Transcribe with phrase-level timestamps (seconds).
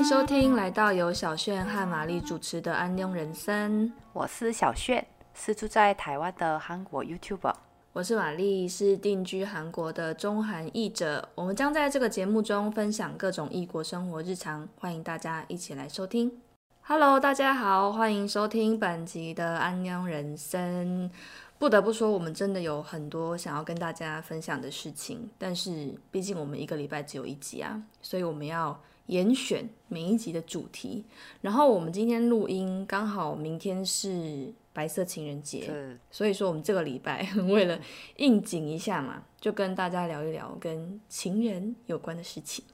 [0.00, 7.52] 迎收听来到由小炫和玛丽主持的《安妞人生》，我是小炫，是住在台湾的韩国 YouTuber。
[7.92, 11.28] 我是玛丽，是定居韩国的中韩译者。
[11.34, 16.32] 我们将在这个节目中分享各种异国生活日常，欢迎大家一起来收听。
[16.80, 21.10] Hello，大家好，欢迎收听本集的《安妞人生》。
[21.58, 31.04] 不得不说，我们真的有很多想要跟大家分享的事情，但是毕竟我们一个礼拜只有一集啊，所以我们要严选每一集的主题。
[31.40, 35.70] 然后我们今天录音，刚好明天是白色情人节，
[36.10, 37.78] 所以说我们这个礼拜为了
[38.16, 42.64] 应景一下嘛，就跟大家聊一聊跟情人有关的事情。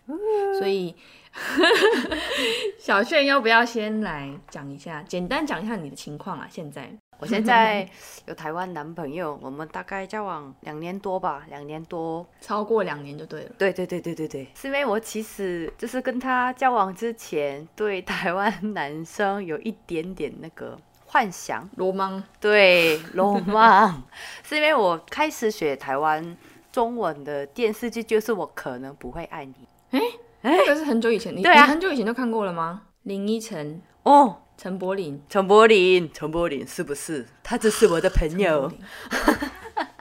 [0.58, 0.94] 所以
[2.78, 6.46] 小炫要不要先来讲一下，简单讲一下你的情况啊？
[6.50, 7.88] 现在我现在
[8.26, 12.26] 有台湾男朋友，我们大概交往两年多吧， 两年多。
[12.40, 13.50] 超过两年就对了。
[13.56, 24.02] 对对对对对对，是因为我其实就是跟他交往之前，对台湾男生有一点点那个幻想，罗曼，对，罗曼，
[24.44, 26.36] 是因为我开始学台湾
[26.70, 29.54] 中文的电视剧，就是我可能不会爱你。
[30.42, 31.64] 这个是很久以前，你对啊。
[31.64, 32.82] 你很久以前就看过了吗？
[33.02, 37.26] 林依晨、哦，陈柏霖、陈柏霖，陈柏霖是不是？
[37.42, 38.72] 他只是我的朋友。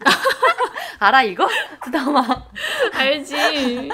[0.98, 1.46] 好了，一个
[1.84, 2.44] 知道吗？
[2.92, 3.38] 还是金
[3.84, 3.92] 鱼？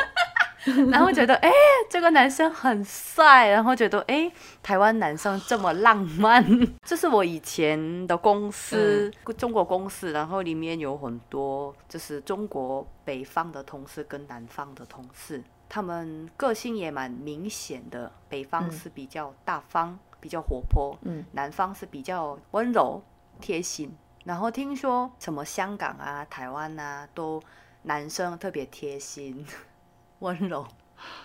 [0.92, 1.52] 然后觉得，哎、
[1.90, 4.31] 这个男生很帅，然后觉得，哎、
[4.62, 6.45] 台湾男生这么浪漫。
[6.86, 18.12] 这是我以前的公司，中国公司，然后里面有很多就是中国北方的同事跟南方的同事，他们个性也蛮明显的。
[18.30, 23.03] 北方嗯是比较大方，比较活泼，嗯，南方是比较温柔
[23.41, 23.97] 贴心。
[24.25, 27.41] 然后听说什么香港啊、台湾啊，都
[27.83, 29.47] 男生特别贴心、
[30.19, 30.67] 温柔。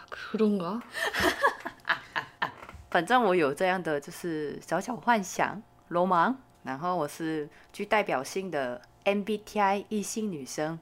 [0.10, 0.82] 그런가？
[2.90, 6.38] 反正我有这样的就是小小幻想，罗芒。
[6.64, 10.78] 然后我是具代表性的 MBTI 异性女生，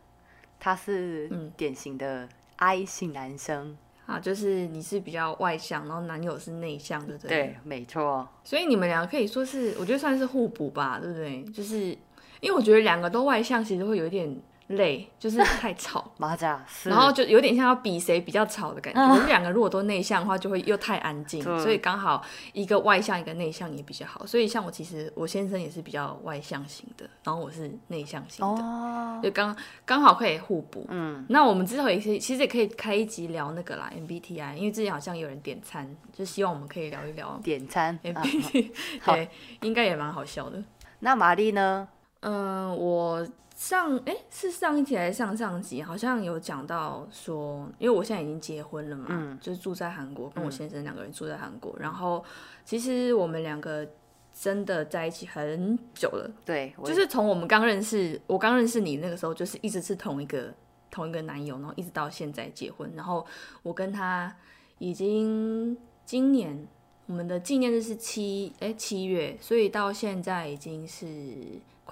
[0.60, 2.28] 她是嗯典型的
[2.58, 3.78] I 型男生。
[4.07, 7.29] 啊，就是你是比较外向，然后男友是内向，对不对？
[7.29, 8.29] 对，没错。
[8.45, 11.43] 所以你们两个可以说是，我觉得算是互补吧，对不对？
[11.53, 11.97] 就是
[12.41, 14.37] 因为我觉得两个都外向，其实会有一点
[14.69, 19.01] 累， 就是太吵， 马甲，然后就有点像要比谁比较吵的感觉。
[19.01, 24.25] 我们两个如果都内向的话，就会又太安静，所以刚好一个外向，一个内向也比较好。
[24.27, 30.87] 所以像我其实我先生也是比较外向型的，然后我是内向型的，哦，就刚刚好可以互补。
[30.89, 37.99] 嗯，那我们之后也可以，其实也可以开一集聊那个啦，MBTI，因为之前好像有人点餐，就希望我们可以聊一聊点餐。
[38.15, 38.71] 啊 MBTI，、
[39.01, 39.29] 好 对，
[39.63, 40.63] 应该也蛮好笑的。
[41.01, 41.87] 那玛丽呢？
[42.21, 52.23] 嗯，我上哎是上一集还是上上集，好像有讲到说，因为我现在已经结婚了嘛，嗯就是住在韩国，跟我先生两个人住在韩国，然后
[52.65, 53.89] 其实我们两个
[54.33, 60.53] 真的在一起很久了，对，就是从我们刚认识，我刚认识你那个时候，就是一直是同一个
[60.91, 63.25] 同一个男友，然后一直到现在结婚，然后
[63.63, 64.35] 我跟他
[64.79, 66.67] 已经今年
[67.07, 71.05] 我们的纪念日是七哎七月，所以到现在已经是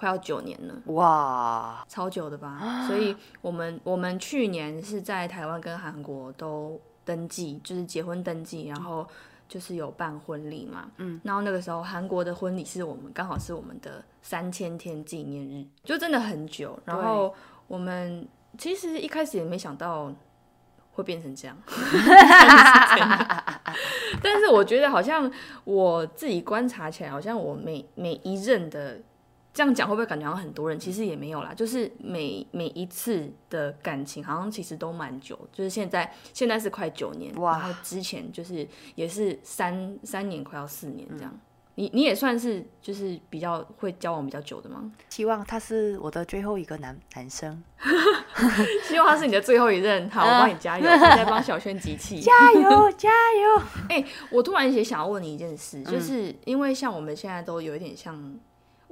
[0.03, 0.75] 快要九年了。
[0.87, 9.07] 哇，超久的吧，所以我们我们去年是在台湾跟韩国都登记，就是结婚登记，然后
[9.47, 17.33] 就是有办婚礼嘛，嗯，然后那个时候韩国的婚礼是我们刚好是我们的三千天纪念日，就真的很久，然后
[17.67, 18.27] 我们
[18.57, 20.11] 其实一开始也没想到
[20.91, 21.57] 会变成这样，
[24.21, 25.31] 但是我觉得好像
[25.63, 28.99] 我自己观察起来，好像我每每一任的
[29.53, 30.79] 这样讲会不会感觉好像很多人？
[30.79, 41.39] 其实也没有啦，就是每每一次的感情好像其实都蛮久，就是现在现在是快九年，哇然后之前就是也是三三年快要四年这样。
[41.75, 44.91] 你你也算是就是比较会交往比较久的吗？
[45.09, 47.63] 希望他是我的最后一个男男生。
[48.87, 52.19] 希望他是你的最后一任，好，我帮你加油， 我在帮小轩集气。
[52.19, 54.03] 加油，加油！
[54.29, 58.39] 我突然也想要问你一件事，就是因为像我们现在都有一点像，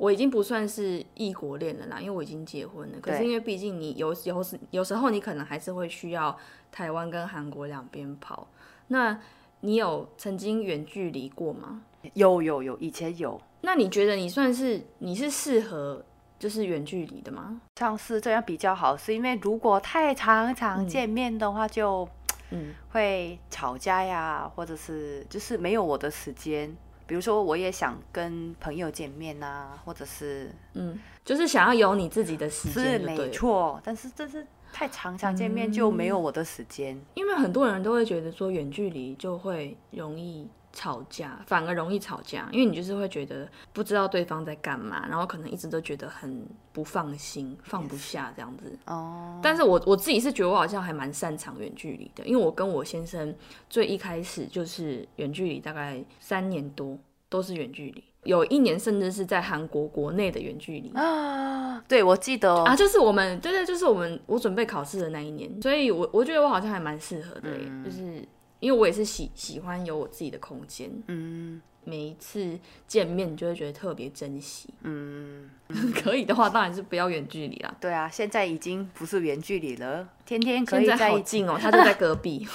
[0.01, 2.97] 我已经不算是异国恋了啦，因为我已经结婚了。
[2.99, 6.35] 可是因为毕竟你有有时有时候你可能还是会需要
[6.71, 8.47] 台湾跟韩国两边跑。
[8.87, 9.19] 那
[9.59, 11.83] 你有曾经远距离过吗？
[12.15, 16.03] 有有有，以前有，那你觉得你算是你是适合
[16.39, 17.61] 就是远距离的吗？
[17.75, 22.09] 像是这样比较好，是因为如果太常常见面的话，就
[22.49, 26.75] 嗯，会吵架呀，或者是就是没有我的时间。
[27.11, 36.97] 比比如说我也想跟朋友见面啊，或者是嗯，就是想要有你自己的时是没间对了，错，但是这是太常常见面就没有我的时间。
[37.15, 48.77] 因为很多人都会觉得说远距离就会容易吵架，反而容易吵架，因为你就是会觉得不知道对方在干嘛，然后可能一直都觉得很不放心、放不下这样子。
[48.85, 53.35] 哦，但是我我自己是觉得我好像还蛮擅长远距离的，因为我跟我先生
[53.69, 56.97] 最一开始就是远距离，大概三年多
[57.29, 60.91] 都是远距离，有一年甚至是在韩国国内的远距离。
[60.93, 67.49] 啊，对，我记得哦，啊，就是我们，对对，就是我们我准备考试的那一年，所以我我觉得我好像还蛮适合的
[67.83, 68.25] 就是
[68.61, 74.69] 因为我也是喜喜欢有我自己的空间，嗯每一次见面你就会觉得特别珍惜。
[74.83, 75.49] 嗯，
[75.99, 77.75] 可以的话，当然是不要远距离啦。
[77.81, 81.03] 对啊，现在已经不是远距离了，天天可以在一起。
[81.03, 82.47] 好近哦，他就在隔壁，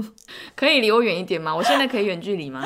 [0.54, 1.56] 可以离我远一点吗？
[1.56, 2.62] 我现在可以远距离吗？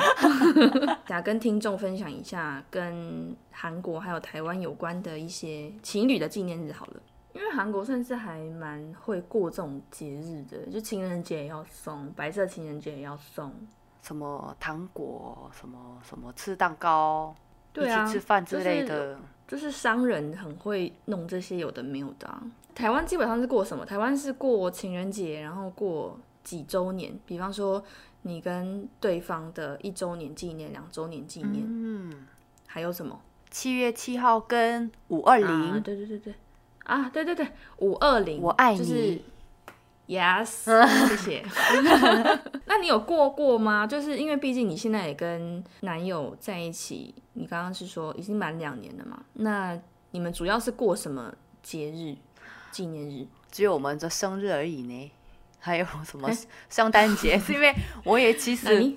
[1.06, 7.00] 想跟听众分享一下跟韩国还有台湾有关的一些情侣的纪念日好了。
[7.38, 13.54] 因为韩国算是还蛮会过这种节日的，就情人节也要送，白色情人节也要送。
[14.02, 17.34] 什么糖果，什么什么吃蛋糕，
[17.72, 19.18] 对啊，一起吃饭之类就是的。
[19.46, 22.42] 就是商人很会弄这些有的没有的、啊。
[22.74, 23.84] 台湾基本上是过什么？
[23.84, 27.82] 台湾是过情人节，然后过几周年，比方说
[28.22, 32.26] 你跟对方的一周年纪念、两周年纪念，嗯，
[32.66, 33.20] 还有什么？
[33.50, 36.34] 七月七号跟五二啊，零，对对对对，
[36.88, 37.46] 啊，对对对，
[37.78, 39.20] 五二零，我爱你就是
[40.06, 40.64] Yes，
[41.08, 41.44] 谢谢。
[42.64, 43.86] 那你有过过吗？
[43.86, 49.22] 就是因为毕竟你现在也跟男友在一起，你刚刚是说已经满两年了嘛？
[49.34, 49.78] 那
[50.12, 51.32] 你们主要是过什么
[51.62, 52.16] 节日、
[52.70, 53.26] 纪念日？
[53.50, 55.12] 只有我们的生日而已呢。
[55.60, 56.30] 还有什么
[56.70, 57.36] 圣诞节？
[57.38, 57.74] 是因为
[58.04, 58.96] 我也其实那你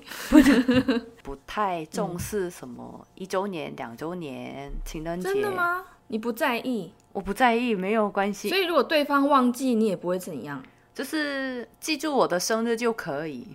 [1.23, 5.27] 不太重视什么一周年、两周年、情人节。
[5.33, 5.51] 真的？
[5.51, 5.83] 吗？
[6.07, 8.57] 你不在意，我不在意，没有关系所。
[8.57, 10.63] 以如果对方忘记，你也不会怎样。
[10.93, 13.47] 就是记住我的生日就可以。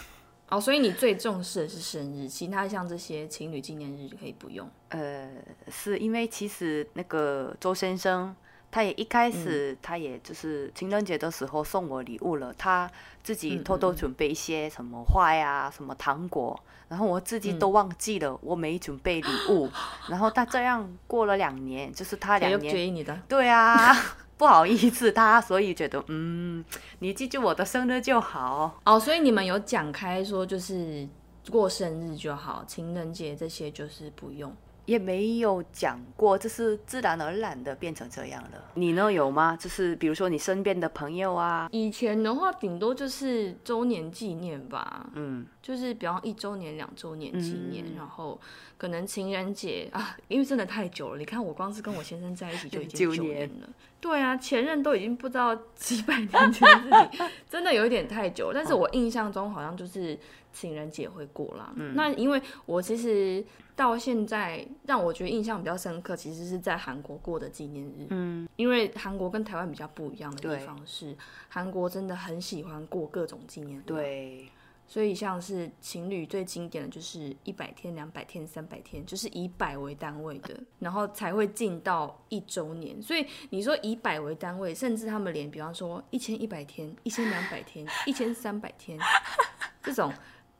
[0.50, 4.68] 哦，所以你最重视的是生日，其他像这些情侣纪念日可以不用。
[4.90, 5.28] 呃，
[5.68, 8.34] 是因为其实那个周先生，
[8.74, 12.90] 他也一开始他也就是情人节的时候送我礼物了，他
[13.22, 19.70] 自己偷偷准备一些什么花呀、什么糖果，然后我自己都忘记了，我没准备礼物，
[20.10, 23.94] 然后他这样过了两年，就是他又两年，追你的，对啊。
[24.36, 26.64] 不好意思，他所以觉得，嗯，
[26.98, 28.80] 你记住我的生日就好。
[28.84, 31.08] 哦，所以你们有讲开说，就是
[31.48, 34.52] 过生日就好，情人节这些就是不用。
[34.86, 38.64] 也没有讲过，就是自然而然的变成这样了。
[38.74, 39.56] 你呢有吗？
[39.56, 48.40] 就是比如说你身边的朋友啊，以前的话，顶多就是周年纪念吧，嗯，就是比方一周年、两周年纪念，嗯然后
[48.76, 51.18] 可能情人节啊，因为真的太久了。
[51.18, 53.68] 你看我光是跟我先生在一起就已经九 九年年了，
[54.00, 58.54] 对啊，前任都已经不知道几百年前自己，真的有一点太久了。
[58.54, 60.18] 但是我印象中好像就是
[60.52, 61.72] 情人节会过啦。
[61.76, 63.42] 嗯那因为我其实
[63.76, 68.06] 到现在让我觉得印象比较深刻，其实是在韩国过的纪念日。
[68.10, 71.16] 嗯，因为韩国跟台湾比较不一样的地方是，
[71.48, 73.82] 韩国真的很喜欢过各种纪念日。
[73.84, 74.48] 对，
[74.86, 83.02] 所以像是情侣最经典的就是一百天、两百天、三百天，就是以百为单位的，然后才会进到一周年。
[83.02, 88.96] 所以你说以百为单位，甚至他们连比方说一千一百天、一千两百天、一千三百天
[89.82, 90.12] 这种。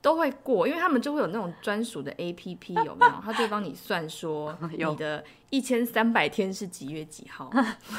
[0.05, 3.11] 都会过，因为他们就会有那种专属的 A P P， 有没有？
[3.23, 7.49] 他就会帮你算说 有你的一千三百天是几月几号。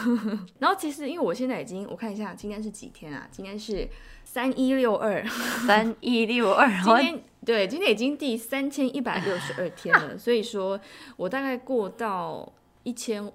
[0.61, 3.27] 然后其实因为我现在已经，我看一下今天是几天啊？
[3.33, 3.89] 今天是
[4.25, 5.21] 三一六二，
[5.67, 10.81] 三一六二，今天对，今天已经第三千一百六十二天了，所以说
[11.17, 12.53] 我大概过到
[12.85, 13.33] 一千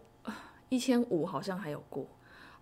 [0.69, 2.07] 一千五，好像还有过，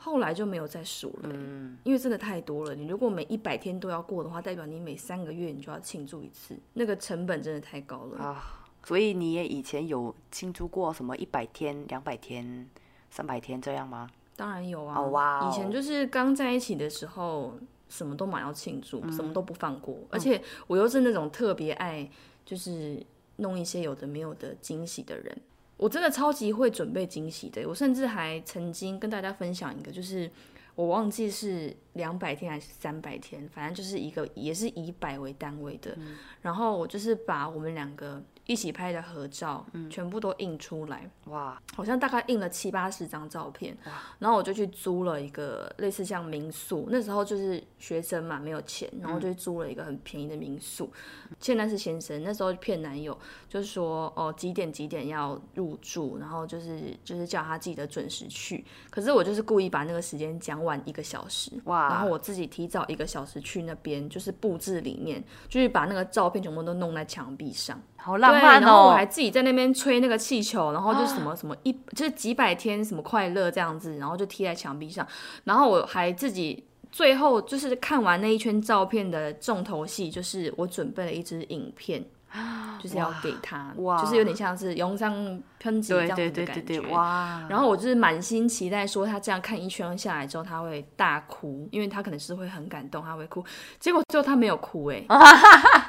[0.01, 2.73] 后来就没有再数了欸、嗯，因为真的太多了。
[2.73, 8.23] 你如果每一百天都要过的话，代表你每三个月你就要庆祝一次，那个成本真的太高了。
[8.23, 12.67] 啊，所以你也以前有庆祝过什么一百天、两百天、
[13.11, 14.09] 三百天这样吗？
[14.37, 17.53] 当然有啊，以前就是刚在一起的时候，
[17.89, 22.09] 什么都蛮要庆祝，什么都不放过，而且我又是那种特别爱
[22.45, 25.41] 就是弄一些有的没有的惊喜的人。
[25.79, 30.29] 我真的超级会准备惊喜的，我甚至还曾经跟大家分享一个，就是
[30.75, 35.97] 我忘记是两百天还是三百天，反正就是一个也是以百为单位的。
[36.41, 43.77] 然后我就是把我们两个一起拍的合照，全部都印出来，哇，好像大概印了七八十张照片。
[44.17, 50.91] 然后我就去租了一个类似像民宿，那时候就是学生嘛，没有钱，然后就租了一个很便宜的民宿。
[51.39, 53.15] 现在是先生，那时候骗男友，
[53.47, 58.65] 就是说哦几点几点要入住，然后就是就是叫他记得准时去。
[58.89, 67.79] 可是我就是故意把那个时间讲晚一个小时，哇然后我自己提早一个小时去那边，就是布置里面，就是把那个照片全部都弄在墙壁上。
[68.01, 75.05] 好浪漫然后我还自己在那边吹那个气球然后就什么什么一就是几百天什么快乐这样子然后就贴在墙壁上。
[75.43, 82.03] 然后我还自己最后就是看完那一圈照片的重头戏就是我准备了一支影片
[82.81, 85.13] 就是要给他哇就是有点像是用上
[85.59, 87.45] 喷子这样子的感觉哇。
[87.49, 93.43] 然后我就是满心期待说他这样看一圈下来之后他会大哭因为他可能是会很感动他会哭。
[93.79, 95.03] 结果最后他没有哭哎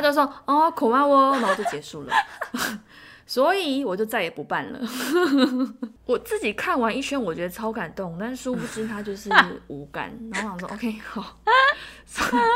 [0.00, 2.12] 他就说哦苦啊我，然后就结束了。
[3.26, 4.80] 所以我就再也不办了。
[6.06, 9.30] 我自己看完一圈，我觉得超感动，但殊不知他就是
[9.66, 10.10] 无感。
[10.32, 11.36] 然后我想说，OK，好，
[12.06, 12.48] 算了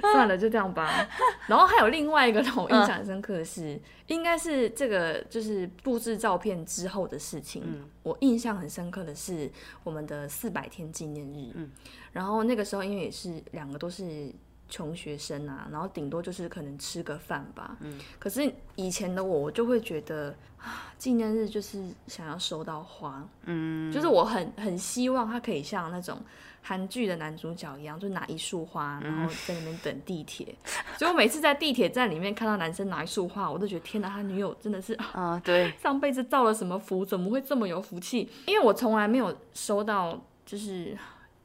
[0.00, 1.08] 算了，就这样吧。
[1.46, 7.62] 然后还有另外一个让我印象很深刻的是，应该是这个就是布置照片之后的事情。
[8.02, 9.48] 我印象很深刻的是
[9.84, 11.68] 我们的四百天纪念日。
[12.10, 14.34] 然后那个时候因为也是两个都是
[14.70, 17.76] 穷学生啊，然后顶多就是可能吃个饭吧。
[17.80, 17.98] 嗯。
[18.18, 23.22] 可是以前的我，我就会觉得啊，纪念日就是想要收到花。
[23.44, 23.92] 嗯。
[23.92, 26.18] 就是我很很希望他可以像那种
[26.62, 30.54] 韩剧的男主角一样，就拿一束花，然后在那边等地铁。
[30.96, 38.28] 所以我每次在地铁站里面看到男生拿一束花，我都觉得天哪，他女友真的是啊嗯，对， 上辈子造了什么福，怎么会这么有福气？
[38.46, 40.96] 因为我从来没有收到，就是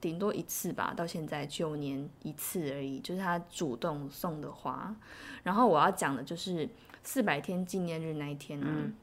[0.05, 4.95] 顶多一次吧，到现在九年一次而已，就是他主动送的花。
[5.41, 6.69] 然后我要讲的就是
[7.01, 8.93] 四百天纪念日那一天嗯、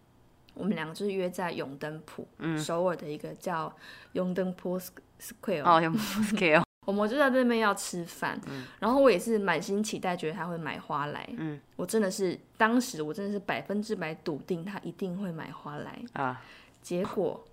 [0.54, 2.24] 我们两个就是约在永登浦，
[2.56, 3.74] 首尔的一个叫
[4.12, 11.28] 永登浦 Square，、哦，有 scale，我们就在那边要吃饭，嗯然后我也是满心期待，觉得他会买花来。
[11.36, 16.00] 嗯，我真的是当时我真的是百分之百笃定他一定会买花来。
[16.12, 16.40] 啊，
[16.80, 17.44] 结果，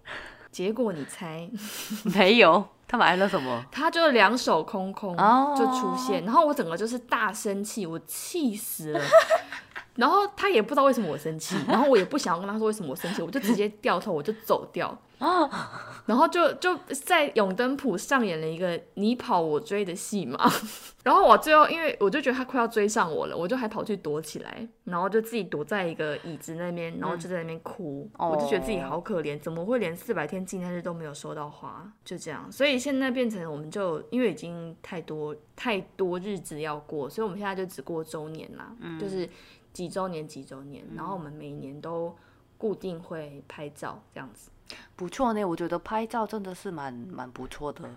[0.52, 1.50] 结果你猜，
[2.16, 3.64] 没有，他买了什么？
[3.72, 9.02] 他就两手空空哦就出现，然后我整个就是大生气，我气死了。
[9.96, 14.98] 然后他也不知道为什么我生气，然后我也不想要跟他说为什么我生气，我就直接掉头，我就走掉。
[16.06, 20.40] 然后就就在永登浦上演了一个你跑我追的戏嘛。
[21.04, 28.10] 然后我最后因为我就觉得他快要追上我了，我就还跑去躲起来，然后就自己躲在一个椅子那边，然后就在那边哭。
[28.18, 31.92] 哦我就觉得自己好可怜，怎么会连四百天纪念日都没有收到花？
[32.04, 39.28] 就这样，所以现在变成我们就因为已经太多太多日子要过，所以我们现在就只过周年啦，就是
[39.74, 42.16] 几周年几周年，然后我们每年都
[42.58, 44.50] 固定会拍照这样子。
[44.97, 47.89] 不错呢，我觉得拍照真的是蛮蛮不错的。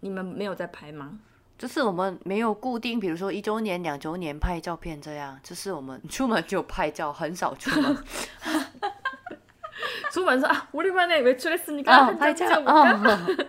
[0.00, 1.20] 你们没有在拍吗？
[1.58, 7.96] 就是我们没有固定，比如说一周年、两周年拍照片这样，就是我们出门就拍照，很少出门。
[10.10, 13.14] 出门说啊，우리반에외출했으니까 啊， 한 拍 장 照 찍어볼까？
[13.14, 13.46] 哦，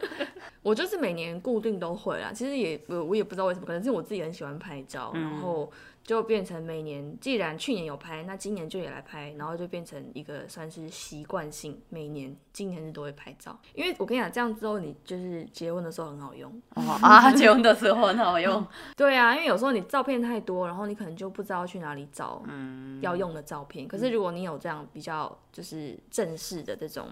[0.62, 5.72] 我就是每年固定都会啦，其实也我我也不知道为什么，可能是我自己很喜欢拍照，然后
[6.08, 13.54] 就变成每年，既然去年有拍，那今年就也来拍，然后就变成一个算是习惯性，每年纪念日都会拍照。
[13.74, 16.50] 因为我跟你讲，这样之后你就是结婚的时候很好用。
[16.76, 18.66] 哦啊，结婚的时候很好用。
[18.96, 23.86] 对啊，因为有时候你照片太多，然后你可能就不知道去哪里找嗯要用的照片。
[23.86, 27.06] 可是如果你有这样比较就是正式的这种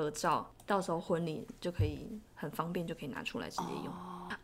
[0.00, 3.92] 合照，到时候婚礼就可以很方便，就可以拿出来直接用。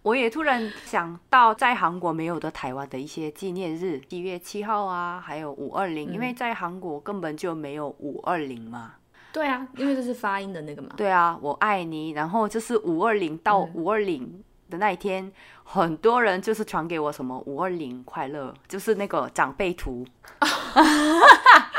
[0.02, 8.94] 我也突然想到，在韩国没有的台湾的一些纪念日，七月七号啊，还有五二零，因为在韩国根本就没有五二零嘛。
[9.32, 10.90] 对啊，因为这是发音的那个嘛。
[10.96, 15.32] 对啊，我爱你，然后就是五二零到五二零的那一天，
[15.64, 20.06] 很多人就是传给我什么五二零快乐，就是那个长辈图，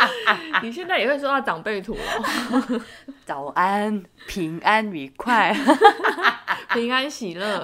[0.64, 2.82] 你现在也会收到长辈图哦，
[3.26, 5.56] 早安，平安愉快。
[6.74, 7.62] 平安喜乐。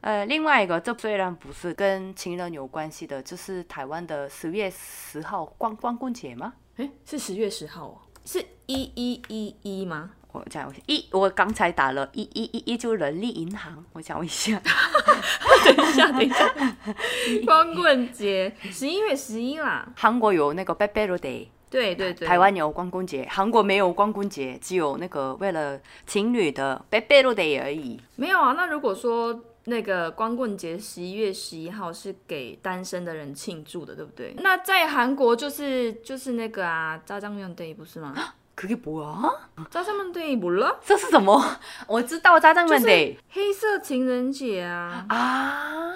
[0.00, 6.52] 呃，另外一个，这虽然不是跟情人有关系的，就是台湾的十月十号光光棍节吗？
[6.76, 10.10] 哎，是十月十号哦，是一一一一吗？
[10.32, 14.60] 我加油一，我刚才打了一一一一，就人力银行，我想一下，
[15.64, 16.54] 等一下，等一下，
[17.44, 21.46] 光棍节，十一月十一啦，韩国有那个 b a b y Day。
[21.70, 28.00] 对对对，台湾有光棍节，韩国没有光棍节，只有那个为了情侣的 b a b y Day 而已。
[28.16, 34.34] 没有啊，那如果说那个光棍节十一月十一号是给单身的人庆祝的，对不对？
[34.38, 38.14] 那在韩国就是就是那个啊，渣酱院 Day 不是吗？
[38.59, 39.31] 그게뭐야？
[39.69, 40.75] 짜장면 day 몰라？
[40.85, 41.59] 这是什么？
[41.87, 45.91] 我知道炸酱面得黑色情人节啊啊。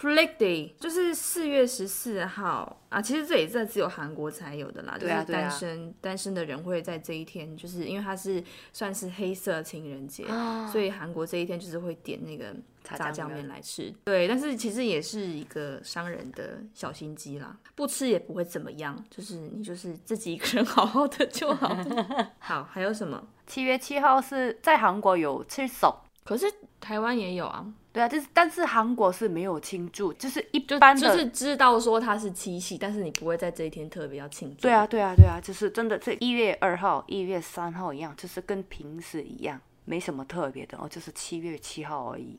[0.00, 3.00] ，Black Day 就是四月十四号啊。
[3.00, 10.24] 其实这也是只有韩国才有的啦，就是对啊对啊单身、单身的人会在这一天，就是因为它是算是黑色情人节，
[10.70, 12.54] 所以韩国这一天就是会点那个
[12.97, 13.93] 炸酱面面来吃。
[14.03, 21.75] 对，但是其实也是一个商人的小心机啦，不吃也不会怎么样，就是你就是自己一个人 好好的就好。
[22.39, 23.27] 好，还有什么？
[23.47, 26.45] 七月七号是在韩国有吃手，可是
[26.79, 34.61] 台湾也有啊，对啊，就是但是韩国是没有庆祝，就是一般的，就是知道说它是七夕，但是你不会在这一天特别要庆祝。
[34.61, 42.37] 对啊，对啊，对啊，就是真的是一月二号、一月三号一样，就是跟平时一样，没什么特别的哦，就是七月七号而已。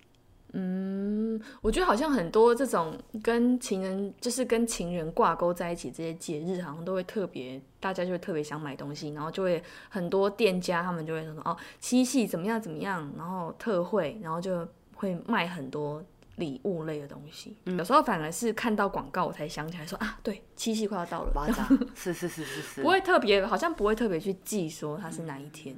[0.52, 16.02] 嗯，我觉得好像很多这种跟情人，就是跟情人挂钩在一起这些节日，好像都会特别，大家就会特别想买东西，然后就会很多店家他们就会说哦，七夕怎么样怎么样，然后特惠，然后就会卖很多
[16.36, 17.56] 礼物类的东西。
[17.64, 21.32] 有时候反而是看到广告我才想起来说啊，对，七夕快要到了，
[21.94, 22.82] 是是是是是。
[22.82, 25.76] 不，会特别，好像不会特别去记说它是哪一天。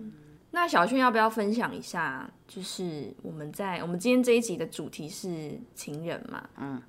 [0.54, 2.30] 那小俊要不要分享一下？
[2.46, 6.80] 就是我们在我们今天这一集的主题是情人嘛，嗯，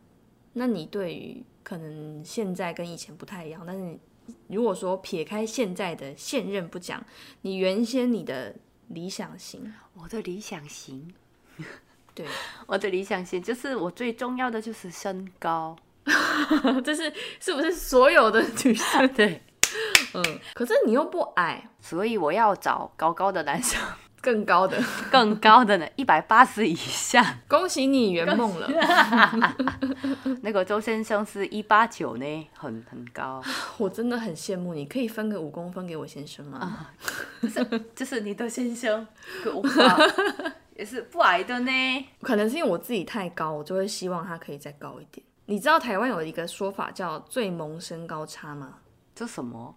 [0.51, 3.97] 那你对于可能现在跟以前不太一样，但是
[4.47, 7.01] 如果说撇开现在的现任不讲，
[7.41, 8.53] 你原先你的
[8.89, 11.13] 理想型，我的理想型，
[12.13, 12.27] 对，
[12.67, 15.75] 我的理想型就是我最重要的就是身高，
[16.83, 19.07] 这是是不是所有的女生？
[19.15, 19.41] 对，
[20.13, 23.79] 嗯，可是你又不矮，所以我要找高高的男生，
[24.21, 27.39] 更高的， 更高的呢，一百八十以下。
[27.47, 28.69] 恭喜你圆梦了。
[30.41, 33.41] 那个周先生是一八九呢，很很高，
[33.77, 36.87] 我真的很羡慕你，可以分个五公分给我先生吗？
[37.95, 39.07] 就是你的先生，
[39.43, 39.97] 个欧巴
[40.75, 41.71] 也是不矮的呢。
[42.21, 45.25] 可能是因为我自己太高，我就会希望他可以再高一点。
[45.45, 48.75] 你知道台湾有一个说法叫“最萌身高差”吗？
[49.15, 49.75] 这什么？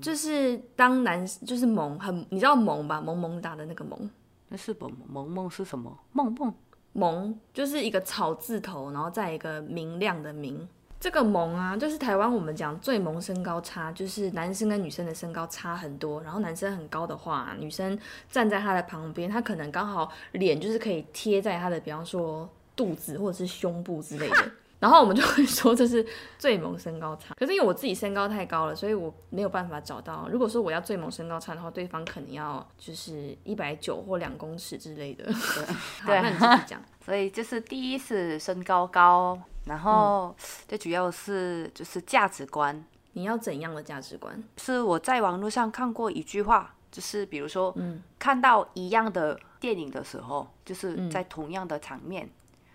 [0.00, 3.00] 就是当男就是萌很，你知道萌吧？
[3.00, 4.08] 萌萌哒的那个萌，
[4.48, 5.98] 那是萌萌萌是什么？
[6.12, 6.54] 萌萌
[6.92, 10.68] 萌就是一个草字头，然后再一个明亮的明。
[11.00, 16.22] 这个萌啊，就是台湾我们讲最萌身高差，就是男生跟女生的身高差很多。
[16.22, 17.98] 然后男生很高的话，女生
[18.30, 24.50] 站在他的旁边，他可能刚好脸就是可以贴在他的，比方说肚子或者是胸部之类的。
[24.80, 26.04] 然后我们就会说这是
[26.38, 27.32] 最萌身高差。
[27.38, 30.26] 可是因为我自己身高太高了，所以我没有办法找到。
[30.32, 35.30] 如果说我要最萌身高差的话，对方可能要就是一百九或两公尺之类的。
[35.32, 36.82] 好，对那你继续讲。
[37.04, 40.34] 所以就是第一是身高高，然后
[40.66, 42.84] 最主要是就是价值观。
[43.12, 44.40] 你要怎样的价值观？
[44.56, 52.24] 是我在网络上看过一句话，就是比如说，嗯看到一样的电影的时候，就是在同样的场面，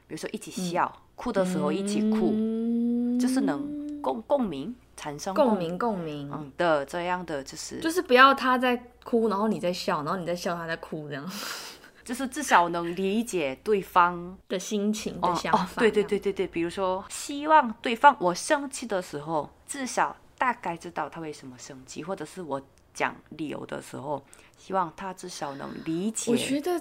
[0.08, 11.32] 比如说一起笑，哭的时候一起哭，嗯就是能共共鸣，产生共鸣共鸣，嗯的这样的，就是就是不要他在哭，然后你在笑，然后你在笑，他在哭，这样
[12.04, 15.64] 就是至少能理解对方 的心情哦的想法。
[15.64, 22.62] 哦，对对对对对，比如说希望对方我生气的时候，至少大概知道他为什么生气，或者是我
[22.94, 24.24] 讲理由的时候，
[24.58, 26.32] 希望他至少能理解。
[26.32, 26.80] 我觉得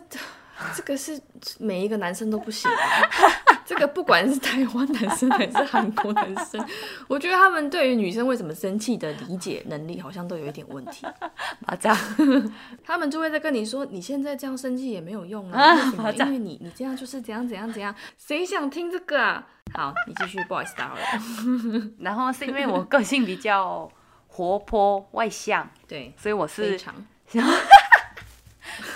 [0.77, 1.19] 这个是
[1.59, 3.54] 每一个男生都不行的。
[3.67, 6.65] 这个不管是台湾男生还是韩国男生，
[7.09, 11.07] 我觉得他们对于女生为什么生气的理解能力好像都有一点问题。
[11.67, 11.97] 马扎，
[12.85, 16.13] 他们就会在跟你说，你现在这样生气也没有用啊， 为什么？
[16.13, 19.47] 因为你你这样就是怎样怎样怎样，谁想听这个啊？
[19.73, 21.91] 好，你继续，不好意思打扰了。
[22.01, 23.91] 然后是因为我个性比较
[24.29, 26.95] 活泼外向，对，所以我是，非常。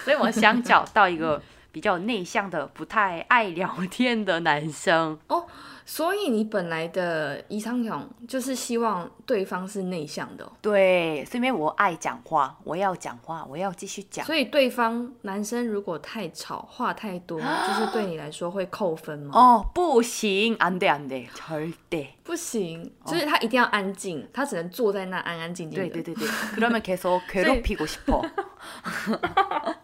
[0.04, 1.40] 所以我想找到一个
[1.72, 5.46] 比较内向的、不太爱聊天的男生哦。
[5.87, 14.25] 所以你本来的宜昌勇就是希望对方是内向的哦、对，是因为我爱讲话，我要讲话，我要继续讲。
[14.25, 19.31] 所以对方男生如果太吵，话太多，就 是对你来说会扣分吗？
[19.33, 22.07] 哦，不行，安得安得，절대。
[22.23, 25.89] 不行，就是他一定要安静，他只能坐在那安安静静的。
[25.89, 28.25] 对对对对，그러면계속괴롭히고싶어。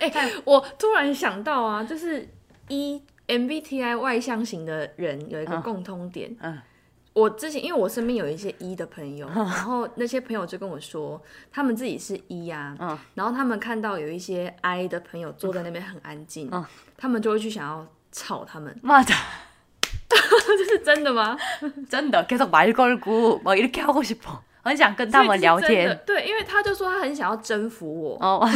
[0.00, 0.10] 哎、
[0.44, 2.26] 我突然想到啊，就是
[2.68, 6.36] 一 MBTI 外向型的人有一个嗯共通点。
[6.40, 6.58] 嗯
[7.14, 16.64] 我之前因为我身边有一些一的朋友，然后那些朋友就跟我说，他们自己是一啊，嗯然后他们看到有一些 I 的朋友坐在那边很安静，嗯
[16.96, 19.14] 他们就会去想要 吵他们， 맞아
[20.08, 21.38] 这是真的吗？
[21.88, 26.04] 真的계속말걸고막이렇게하고싶어很想跟他们聊所以是真的天。
[26.04, 28.44] 对，因为他就说他很想要征服我，哦，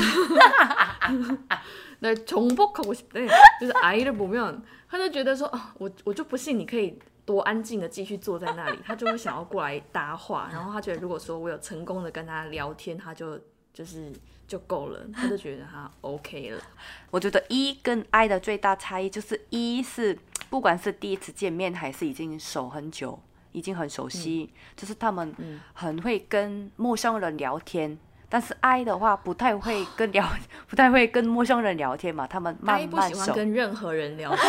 [2.03, 3.25] 对，重复口对，
[3.61, 4.53] 就是癌的不妙，
[4.89, 13.39] 他就觉得说啊，我我就不信你可以多安静的继续坐在那里，他就会想要过来搭话，然后他觉得如果说我有成功的跟他聊天，他就
[13.73, 14.11] 就是
[14.45, 16.61] 就够了，他就觉得他 OK 了。
[17.09, 23.17] 我觉得 E 跟 I 的最大差异就是 E 是不管是第一次见面还是已经熟很久，
[23.53, 25.33] 已经很熟悉，就是他们
[25.71, 27.97] 很会跟陌生人聊天。
[28.33, 30.27] 但是 I 的话不太会跟聊，
[30.67, 34.43] 不太会跟陌生人聊天嘛，他们他慢慢喜欢跟任何人聊天，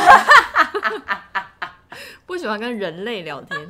[2.24, 3.68] 不喜欢跟人类聊天。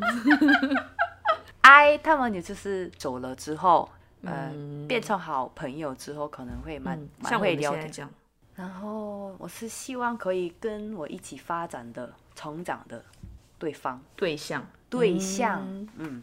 [1.62, 3.90] I 他们也就是走了之后，
[4.22, 4.86] 呃，嗯。
[4.86, 8.08] 变成好朋友之后，可能会蛮嗯，蛮会聊天。
[8.54, 13.02] 然后我是希望可以跟我一起发展的、成长的
[13.58, 14.00] 对方。
[14.14, 14.64] 对象。
[14.88, 15.88] 对象，嗯。
[15.96, 16.22] 嗯。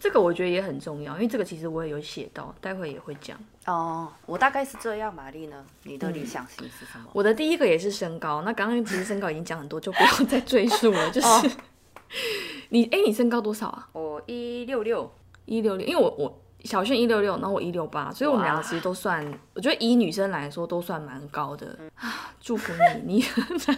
[0.00, 3.38] 这个我觉得也很重要，因为这个其实我也有写到，待会也会讲。
[3.66, 5.62] 哦，我大概是这样，玛丽呢？
[5.82, 7.04] 你的理想型是什么？
[7.12, 11.10] 我的第一个也是身高，那刚刚其实身高已经讲很多，就不要再赘述了。
[11.10, 11.42] 就 是、哦
[12.70, 13.88] 你，哎、你身高多少啊？
[13.92, 15.12] 我一六六，
[15.44, 22.30] 一六六，因为我我小炫一六六，然后我一六八，所以我们两个其实都算，我觉得以女生来说都算蛮高的、嗯啊。
[22.40, 22.72] 祝福
[23.04, 23.16] 你，
[23.68, 23.76] 你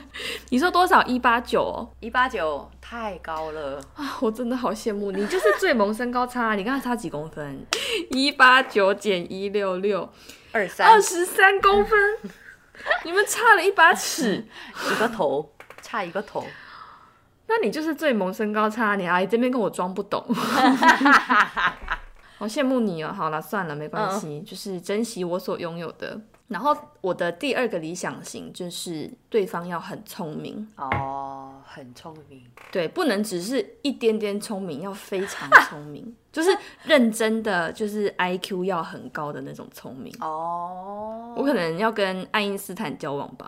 [0.50, 1.02] 你说多少？
[1.04, 3.80] 一八九哦，一八九，太高了。
[3.96, 7.66] 啊，我真的好羡慕你，就是最萌身高差， 你跟他差几公分？
[8.10, 10.08] 一八九减一六六，
[10.52, 11.98] 二三二十三公分，
[13.04, 14.46] 你们差了一把尺。
[14.90, 16.44] 一个头，差一个头。
[17.48, 20.24] 那你就是最萌身高差，你还这边跟我装不懂，
[22.42, 23.12] 好羡慕你哦。
[23.12, 26.20] 好了，算了，没关系，就是珍惜我所拥有的。
[26.48, 32.42] 然后我的第二个理想型就是对方要很聪明，哦，很聪明。
[32.72, 36.48] 对，不能只是一点点聪明，要非常聪明，就是
[36.84, 40.10] 认真的，就是 IQ 要很高的那种聪明。
[40.20, 43.46] 哦，我可能要跟爱因斯坦交往吧，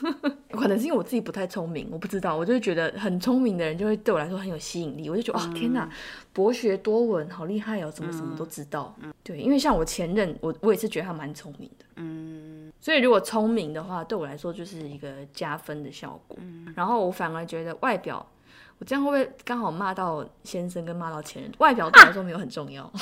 [0.52, 5.88] 可能是因为我自己不太聪明，我不知道，我就会觉得很聪明的人就会对我来说很有吸引力，我就觉得哇、天哪，
[6.34, 8.94] 博学多闻，好厉害哦，什么什么都知道。
[9.24, 16.36] 对，因为像我前任，我我也是觉得他蛮聪明的，嗯，所以如果聪明的话，对我来说就是一个加分的效果。
[16.76, 18.26] 然后我反而觉得外表。
[18.78, 21.52] 我这样会不会刚好骂到先生跟骂到前任？
[21.58, 22.90] 外表对我来说没有很重要。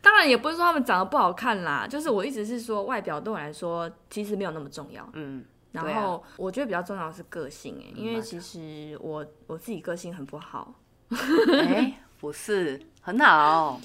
[0.00, 5.08] 当然也不是说他们长得不好看啦，就是我一直是说外表对我来说其实没有那么重要。
[5.14, 10.72] 嗯，然后我觉得比较重要的是个性哎，因为其实我我自己个性很不好，
[11.10, 13.80] 哎，不是，很好。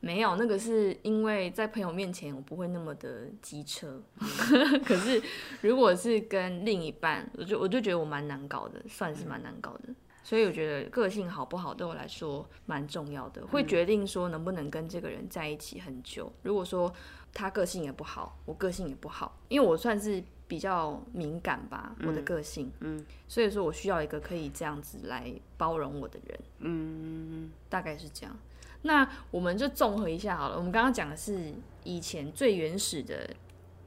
[0.00, 4.02] 没有那个是因为在朋友面前我不会那么的机车，
[4.84, 5.22] 可是
[5.60, 9.94] 如果是跟另一半，我就我就觉得我蛮难搞的，算是蛮难搞的。
[10.22, 16.30] 所以我觉得个性好不好对我来说蛮重要的，会决定说能不能跟这个人在一起很久。
[16.42, 16.92] 如果说
[17.32, 26.40] 他个性也不好，我个性也不好，因为我算是比较敏感吧，我的个性，嗯所以说我需要一个可以这样子来包容我的人。
[26.58, 28.36] 嗯，大概是这样。
[28.82, 30.56] 那我们就综合一下好了。
[30.56, 31.52] 我们刚刚讲的是
[31.84, 33.28] 以前最原始的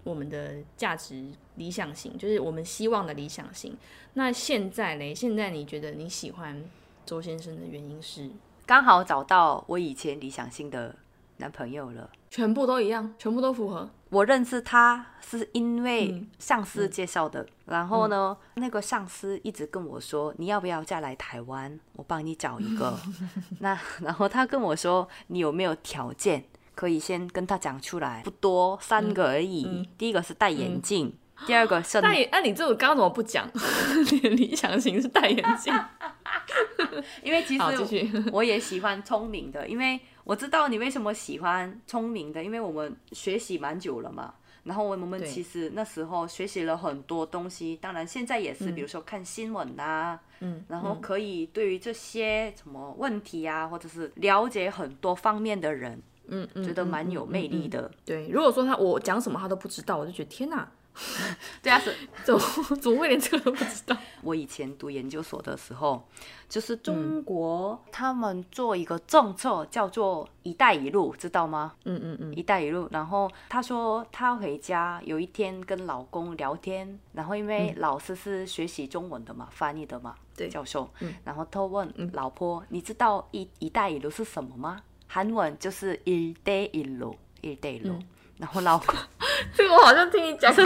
[0.03, 1.25] 我们的价值
[1.55, 3.75] 理想型，就是我们希望的理想型。
[4.13, 5.15] 那现在呢？
[5.15, 6.63] 现在你觉得你喜欢
[7.05, 8.29] 周先生的原因是
[8.65, 10.95] 刚好找到我以前理想性的
[11.37, 12.09] 男朋友了。
[12.29, 13.87] 全部都一样，全部都符合？
[14.09, 21.79] 我认识他是因为嗯上司介绍的，然后呢，那个上司一直跟我说，你要不要再来台湾？
[21.95, 22.97] 我帮你找一个。
[23.59, 26.43] 那然后他跟我说，你有没有条件
[26.73, 28.21] 可以先跟他讲出来？
[28.23, 29.87] 不多，三个而已。
[29.97, 31.15] 第一个是戴眼镜，
[31.45, 33.47] 第二个是那你那你这个刚刚怎么不讲？
[34.11, 35.71] 你的理想型是戴眼镜。
[37.21, 38.23] 因为其实。
[38.31, 44.33] 我也喜欢聪明的，因为我知道你为什么喜欢聪明的，因为我们学习蛮久了嘛。
[44.63, 57.67] 然后我们其实那时候学习了很多东西，当然现在也是，比如说看新闻啊，嗯，然后可以对于这些什么问题啊，或者是了解很多方面的人，嗯嗯，觉得蛮有魅力嗯。
[57.67, 57.91] 嗯嗯的。
[58.05, 60.71] 对，如果说他我讲什么他都不知道，我就觉得天哪，
[61.61, 62.39] 对啊，是怎么
[62.81, 63.97] 怎么会连这个都不知道？
[64.21, 66.01] 我以前读研究所的时候，
[66.47, 71.73] 就是中国、他们做一个政策叫做“一带一路”，知道吗？
[71.85, 84.81] 嗯嗯嗯，一带一路，然后他说他回家有一天跟老公聊天，然后因为老师是学习中文的嘛，翻译的嘛，对教授，嗯然后他问老婆，你知道一一带一路是什么吗？
[85.07, 87.95] 韩文就是一带一路，一带一路。
[88.37, 88.95] 然后老公
[89.53, 90.65] 这个我好像听你讲过。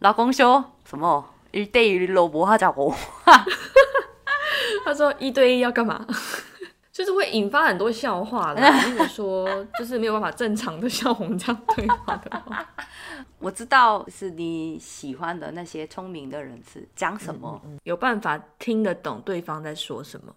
[0.00, 2.94] 老公说什么一对一萝卜他找我，
[4.84, 6.06] 他说一对一要干嘛？
[6.92, 12.64] 就是会引发很多笑话的， 如果说就是没有办法正常的像我们这样对话的话，
[13.40, 20.32] 我知道是你喜欢的那些聪明的人是讲什么，有办法听得懂对方在说什么。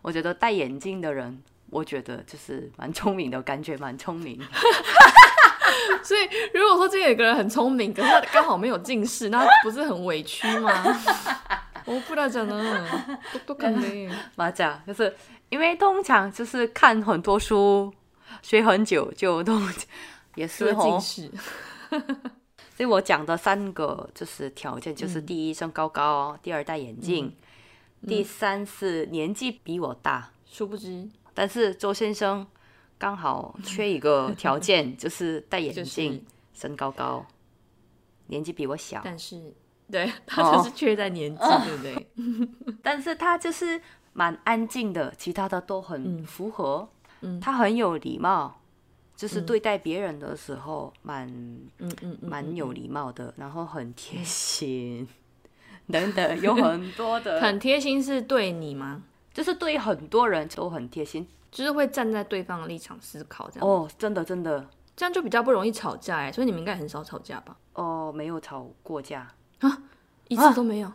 [0.00, 4.40] 我觉得戴眼镜的人，我觉得就是蛮聪明的，感觉蛮聪明。
[6.02, 6.20] 所以
[6.54, 10.70] 如果说这有个人很聪明，可是他刚好没有近视，那不是很委屈吗？
[11.86, 12.86] 我不知道呢，
[13.32, 14.10] 都都肯定。
[14.36, 15.14] 马甲就是
[15.48, 17.92] 因为通常就是看很多书，
[18.42, 19.58] 学很久就都
[20.36, 21.30] 也是近视。
[22.76, 27.34] 所以我讲的三个就是条件，就是第一身高高，第二戴眼镜，
[28.06, 30.30] 第三是年纪比我大。
[30.46, 32.46] 殊不知，但是周先生
[33.00, 37.24] 刚好缺 一个条件，就是戴眼镜，身高高，
[38.26, 39.00] 年纪比我小。
[39.02, 39.52] 但是，
[39.90, 42.08] 对他就是缺在年纪，对不对？
[42.82, 43.80] 但是他就是
[44.12, 46.88] 蛮安静的，其他的都很符合。
[47.22, 48.58] 嗯，他很有礼貌。
[49.16, 51.28] 就是对待别人的时候，蛮
[51.78, 55.06] 嗯嗯蛮有礼貌的，然后很贴心，
[55.92, 57.38] 等等，有很多的。
[57.38, 59.02] 很贴心是对你吗？
[59.34, 63.68] 就是对很多人都很贴心，就是会站在对方的立场思考这样。
[63.68, 64.64] 哦，真的真的，
[64.96, 67.56] 这样就比较不容易吵架哎，所以你们应该很少吵架吧？
[67.74, 69.26] 哦，没有吵过架
[69.60, 69.78] 啊，
[70.28, 70.92] 一次都没有。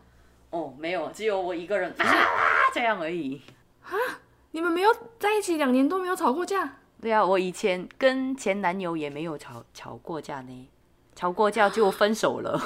[0.51, 2.05] 哦，没有，只有我一个人啊
[2.73, 3.41] 这样而已。
[3.83, 3.91] 啊，
[4.51, 6.77] 你们没有在一起两年都没有吵过架？
[7.01, 10.69] 对啊，我以前跟前男友也没有吵吵过架呢，
[11.13, 12.59] 吵过架就分手了，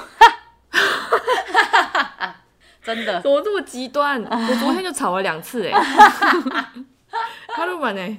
[2.82, 4.22] 真的，怎么这么极端？
[4.22, 5.82] 我昨天就吵了两次哎，
[7.54, 8.18] 哈喽版呢？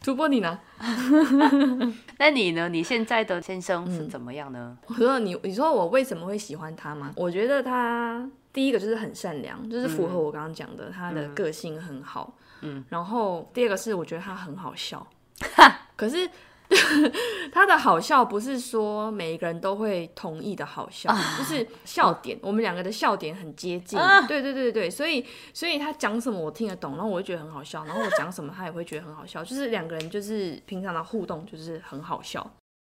[0.00, 0.58] 主播你呢？
[2.18, 2.68] 那你呢？
[2.68, 4.76] 你现在的先生是怎么样呢？
[4.86, 7.12] 我说你，你说我为什么会喜欢他吗？
[7.16, 12.34] 我觉得他第一个就是很善良，就是符合我刚刚讲的，他的个性很好。
[12.62, 15.06] 嗯，然后第二个是我觉得他很好笑。
[15.94, 16.28] 可是
[17.52, 23.98] 他的好笑不是说每一个人都会同意的好笑，就是笑点，我们两个的笑点很接近。
[24.26, 25.24] 对对对对所以
[25.54, 32.48] 所以他讲什么我听得懂，然后我就觉得很好笑，然后我讲什么他也会觉得很好笑，就是两个人就是平常的互动就是很好笑。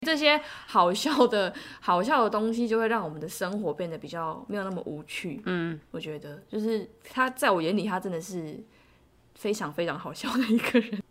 [0.06, 5.40] 这些好笑的 好笑的东西就会让我们的生活变得比较没有那么无趣。
[5.46, 8.62] 嗯，我觉得就是他在我眼里他真的是
[9.34, 11.02] 非常非常好笑的一个人。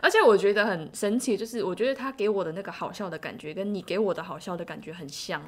[0.00, 5.42] 而且我觉得很神奇，就是我觉得他给我的那个好笑的感觉，跟你给我的好笑的感觉很像。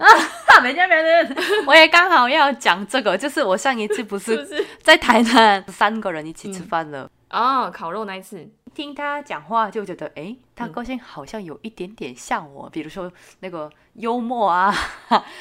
[0.63, 1.37] 没见没人，
[1.67, 4.45] 我也刚好要讲这个，就是我上一次不是
[4.83, 14.75] 在台南三个人一起吃饭了哦，烤肉那一次，听他讲话就觉得，哎，他个性好像有一点点像我，比如说那个幽默啊，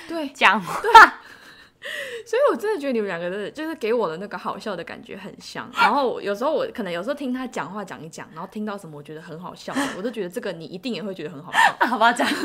[0.07, 1.21] 对，讲话。
[2.25, 5.71] 所以，我真的觉得你们两个的，就是给我的那个好笑的感觉很像。
[5.73, 11.59] 然后有时候我可能有时候听他讲话讲一讲，然后听到什么我觉得很好笑，我都觉得这个你一定也会觉得很好笑。
[11.87, 12.27] 好吧，讲。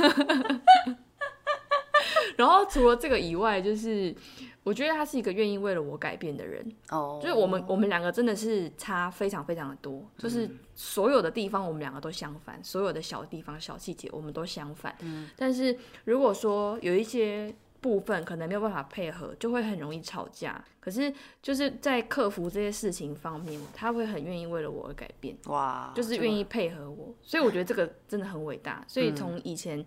[2.37, 4.15] 然后除了这个以外，就是
[4.63, 6.65] 我觉得他是一个愿意为了我改变的人。
[6.91, 7.19] 哦。
[7.21, 14.97] 就是我们我们两个真的是差非常非常的多，就是所有的地方我们两个都相反，所有的小地方小细节我们都相反。
[15.01, 15.29] 嗯。
[15.37, 17.53] 但是如果说有一些。
[17.83, 20.65] 部分可能没有办法配合，就会很容易吵架。
[20.81, 25.37] 可是就是在克服这些事情方面，他会很愿意为了我而改变。
[25.47, 28.83] 哇，就是愿意配合我，所以我觉得这个真的很伟大。
[28.89, 29.85] 所以从以前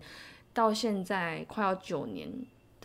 [0.52, 2.30] 到现在快要九年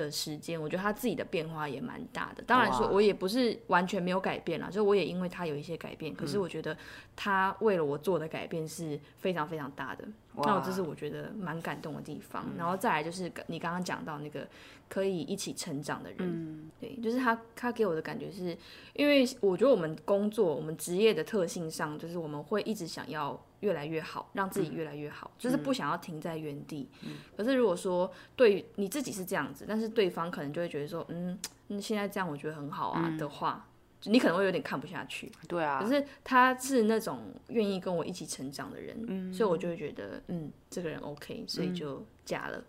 [0.01, 2.43] 的时间，我觉得他自己的变化也蛮大的。
[2.43, 6.13] 当然说，我也不是完全没有改变了，就我也因为他有一些改变。
[6.13, 6.75] 可是我觉得
[7.15, 10.05] 他为了我做的改变是非常非常大的。
[10.35, 12.45] 那我这是我觉得蛮感动的地方。
[12.57, 14.47] 然后再来就是你刚刚讲到那个。
[14.91, 18.57] 可以一起成长的人，对，就是他，他给我的感觉是，
[18.91, 26.88] 因为我觉得我们工作，我们职业的特性上，就是我们会一直想要越来越好，让自己越来越好，就是不想要停在原地。
[27.36, 31.39] 可是如果说对你自己是这样子，但是对方可能就会觉得说，嗯，
[31.82, 33.65] 现在这样我觉得很好啊的话。
[34.06, 35.80] 你可能会有点看不下去，对啊。
[35.80, 37.19] 可是他是那种
[37.50, 42.63] 愿意跟我一起成长的人，所以我就会觉得，嗯，这个人 OK，所以就嫁了。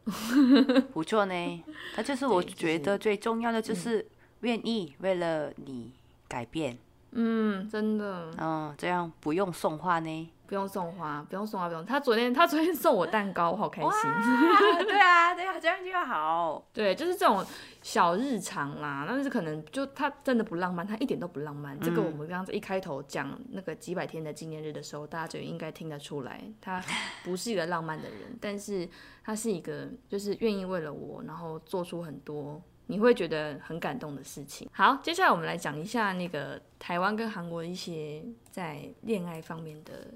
[0.92, 1.64] 不错呢，
[1.96, 4.06] 他就是我觉得最重要的，就是
[4.42, 5.90] 愿意为了你
[6.28, 6.76] 改变。
[7.12, 8.30] 嗯，真的。
[8.38, 10.30] 嗯，这样不用送花呢。
[10.52, 11.82] 不用送花，不用送花，不用。
[11.88, 13.90] 他昨天他昨天送我蛋糕，我好开心。
[14.84, 16.62] 对啊，对啊，这样就好。
[16.74, 17.42] 对，就是这种
[17.80, 19.06] 小日常啦。
[19.08, 21.80] 但是可能就他真的不浪漫，他一点都不浪漫。
[21.80, 26.84] 这个我们刚刚一开头讲那个几百天的纪念日的时候，大家就应该听得出来，他
[27.24, 28.36] 不是一个浪漫的人。
[28.38, 28.86] 但是
[29.24, 34.68] 他是一个，就是愿意为了我，然后做出很多你会觉得很感动的事情。
[34.70, 40.12] 好，接下来我们来讲一下那个台湾跟韩国一些在恋爱方面的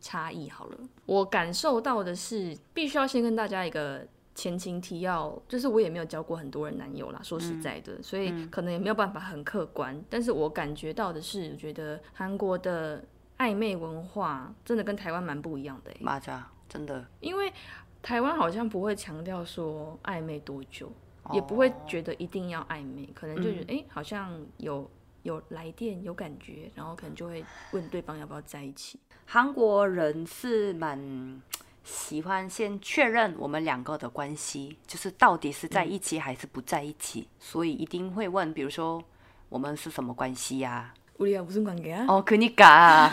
[0.00, 0.48] 差异。
[0.48, 10.00] 好了，我感受到的是，必须要先跟大家一个前情提要，就是我也没有交过很多人男友啦，说实在的，所以可能也没有办法很客观。
[10.08, 13.04] 但是我感觉到的是，我觉得韩国的
[13.38, 17.04] 暧昧文化真的跟台湾蛮不一样的、欸，马甲真的。
[17.20, 17.52] 因为
[18.00, 20.90] 台湾好像不会强调说暧昧多久，
[21.32, 24.88] 也不会觉得一定要暧昧，可能就觉得哎、诶好像有
[25.27, 28.99] 有来电有感觉，然后可能就会问对方要不要在一起。
[29.25, 31.41] 韩国人是蛮
[31.83, 39.03] 喜欢先确认我们两个的关系，就是到底是在一起还是不在一起，所以一定会问，比如说
[39.49, 42.05] 我们是什么关系呀、 우리가무슨관계야？
[42.07, 43.09] 哦，그니까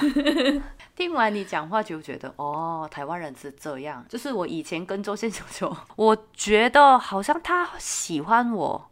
[0.96, 4.04] 听完你讲话就觉得哦，台湾人是这样。
[4.08, 8.90] 就是我以前跟周先生说，我觉得好像他喜欢我，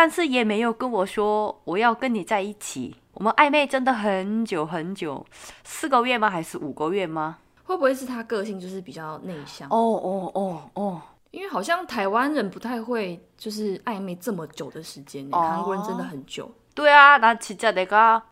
[0.00, 2.96] 但是也没有跟我说我要跟你在一起。
[3.12, 5.26] 我们暧昧真的很久很久，
[5.62, 6.30] 四个月吗？
[6.30, 7.36] 还是五个月吗？
[7.64, 9.68] 会不会是他个性就是比较内向？
[9.68, 16.50] 哦哦哦哦，因为好像台湾人不太会就是暧昧这么久的时间，韩、国人真的很久。
[16.74, 18.22] 对啊，那其实那个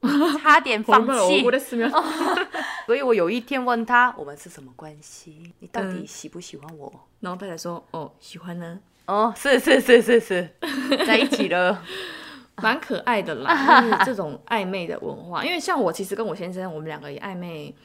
[0.43, 1.45] 差点放弃，
[2.87, 5.53] 所以我有一天问他，我们是什么关系？
[5.59, 6.91] 你到底喜不喜欢我？
[7.21, 8.81] 然后他才说，哦，喜欢呢。
[9.08, 10.50] 哦，是是是是是，
[11.06, 11.82] 在一起了。
[12.58, 15.44] 蛮可爱的啦， 就是这种暧昧的文化。
[15.44, 17.76] 因为像我其实跟我先生，我们两个也暧昧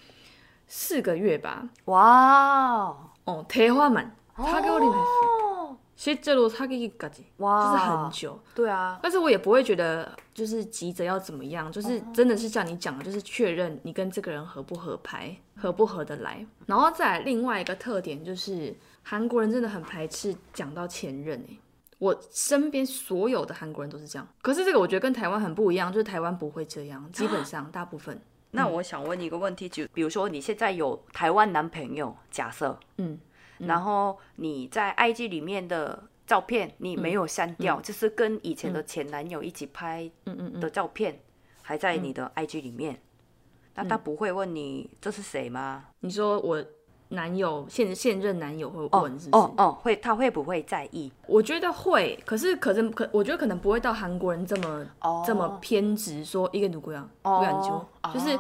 [0.67, 1.67] 四个月吧。
[1.87, 5.49] 哇哦，대화만4개월이나 했어。
[5.65, 8.39] 哦， 실제로사귀기까지 哇就是很久。
[8.55, 16.45] 对啊，但是我也不会觉得就是急着要怎么样，就是真的是像你讲的，就是确认你跟这个人合不合拍，合不合得来。
[16.67, 21.60] 然后再来另外一个特点就是 韩国人真的很排斥讲到前任诶、
[22.00, 28.20] 我身边所有的韩国人都是这样，可是这个我觉得跟台湾很不一样，就是台湾不会这样，基本上大部分，
[28.52, 33.20] 那我想问你一个问题，就比如说你现在有台湾男朋友，假设，嗯，
[33.60, 41.20] 然后你在 IG 里面的照片你没有删掉，就是跟以前的前男友一起拍嗯嗯嗯，的照片
[41.62, 43.02] 还在你的 IG 里面，
[43.76, 45.86] 那他不会问你这是谁吗？
[46.02, 46.64] 你说我
[47.14, 51.12] 男友现现任男友会问，是哦哦，会他会不会在意？
[51.28, 52.20] 我觉得会。
[52.26, 54.86] 可是可是可，我觉得可能不会到韩国人这么
[55.26, 57.86] 这么偏执，说一个女姑娘不敢求。
[58.14, 58.38] 就是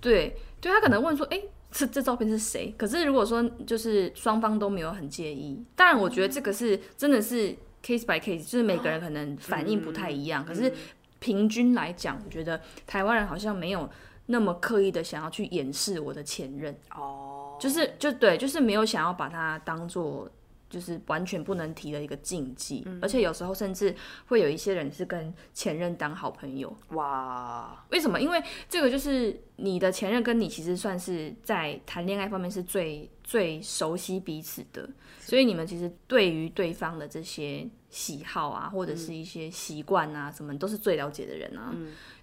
[0.00, 2.74] 对对他可能问说：哎，这这照片是谁？
[2.76, 5.64] 可是如果说就是双方都没有很介意。
[5.74, 7.54] 当然我觉得这个是真的是
[7.84, 10.44] case by case，就是每个人可能反应不太一样。
[10.44, 10.72] 可是
[11.20, 13.88] 平均来讲，我觉得台湾人好像没有
[14.26, 17.37] 那么刻意的想要去掩饰我的前任哦。
[17.60, 20.30] 就是就对，就是没有想要把它当做
[20.70, 23.94] 就是完全不能提的一个禁忌，而且有时候甚至
[24.26, 26.74] 会有一些人是跟前任当好朋友。
[26.90, 28.20] 哇，为什么？
[28.20, 41.73] 因为这个就是你的前任跟你其实算是在谈恋爱方面是最最熟悉彼此的，所以你们其实对于对方的这些喜好啊，或者是一些习惯啊，什么都是最了解的人啊。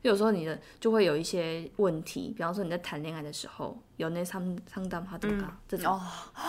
[0.03, 6.01] 有时候你的就会有一些问题，比方说你在谈恋爱的时候，有那상상담하던가这种，哦，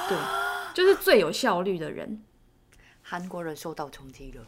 [0.08, 0.18] 对，
[0.74, 2.22] 就是最有效率的人。
[3.02, 4.46] 韩国人受到冲击了。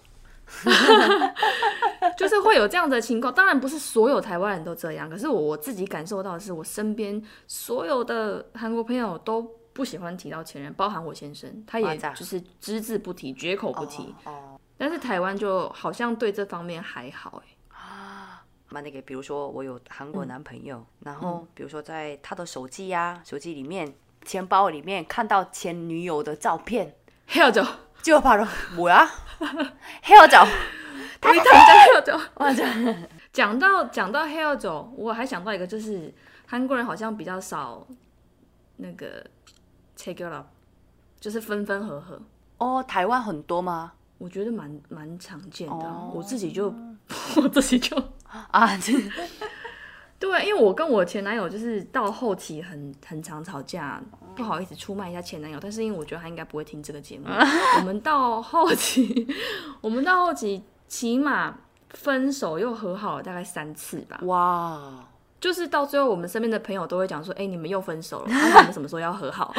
[2.17, 14.13] 就是会有这样的情况，当然不是所有台湾人都这样，可是我我自己感受到的是，我身边所有的韩国朋友都不喜欢提到前任，包含我先生，他也哇塞就是只字不提，绝口不提。
[14.25, 17.57] 哦， 但是台湾就好像对这方面还好、欸，
[18.69, 26.95] 那那个，比如说我有韩国男朋友，然后比如说在他的手机呀、手机里面、钱包里面看到前女友的照片，
[27.29, 27.63] 헤어져，
[28.01, 30.47] 就바로뭐야？헤어져。
[31.21, 31.53] 他一谈讲
[31.87, 32.19] 헤어져。
[32.35, 32.65] 哇这
[33.31, 36.13] 讲到讲到 헤어져，我还想到一个，就是
[36.47, 37.85] 韩国人好像比较少
[38.77, 39.23] 那个
[39.95, 40.47] take it up，
[41.19, 42.19] 就是分分合合。
[42.57, 43.93] 哦，台湾很多吗？
[44.18, 46.74] 我觉得蛮蛮常见的我自己就
[47.36, 47.96] 我自己就
[48.50, 48.92] 啊，这
[50.18, 54.02] 对，因为我跟我前男友就是到后期很很常吵架，
[54.34, 57.26] 不好意思出卖一下前男友，但是因为我觉得他应该不会听这个节目，
[57.78, 59.26] 我们到后期，
[59.80, 61.56] 我们到后期起码
[61.90, 65.04] 分手又和好了大概三次吧，哇，
[65.40, 69.54] 就是到最后我们身边的朋友都会讲说，哎、你们又分手了，啊，你们什么时候要和好？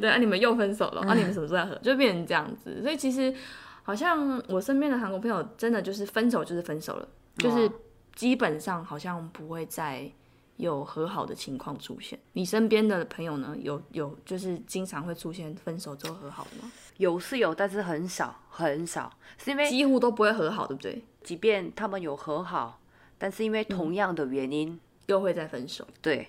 [0.00, 1.74] 对啊，你们又分手了，啊，你们什么时候要和？
[1.76, 3.34] 就变成这样子，所以其实
[3.82, 7.08] 好像我身边的韩国朋友真的就是分手就是分手了，
[7.38, 7.70] 就是
[8.14, 10.10] 基本上好像不会再
[10.56, 12.18] 有和好的情况出现？
[12.32, 16.70] 你身边的朋友呢，有有就是经常会出现分手之后和好的吗？
[16.98, 21.04] 有是有，但是很少很少，是因为几乎都不会和好，对不对？
[21.22, 22.80] 即便他们有和好，
[23.16, 25.86] 但是因为同样的原因，又会再分手。
[26.02, 26.26] 对，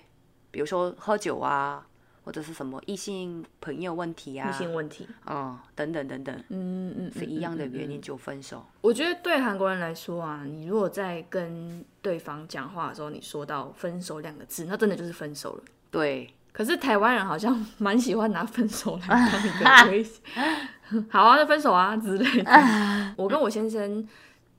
[0.52, 1.84] 比如说喝酒啊，
[2.24, 8.64] 或者是什么异性朋友问题啊，异性问题，嗯，等等等等，嗯嗯，是一样的嗯嗯原因就分手。
[8.80, 15.62] 我觉得对韩国人来说啊，你如果在跟对方讲话的时候，你说到分手两个字，那真的就是分手了。
[15.90, 19.50] 对，可是台湾人好像蛮喜欢拿分手来当一
[19.86, 20.20] 个 威胁，
[21.08, 23.14] 好啊，那分手啊之类的。
[23.16, 24.06] 我跟我先生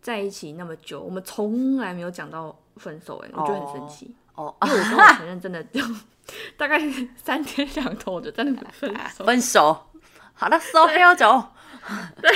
[0.02, 4.16] 在一起那么久，我们从来没有讲到分手、哎，我觉得很生气，
[4.46, 5.82] 哦，因为我跟我前任真的就
[6.58, 6.80] 大概
[7.16, 9.88] 三天两头就真的分手，分手，
[10.34, 11.44] 好了，收票走。
[12.22, 12.32] 对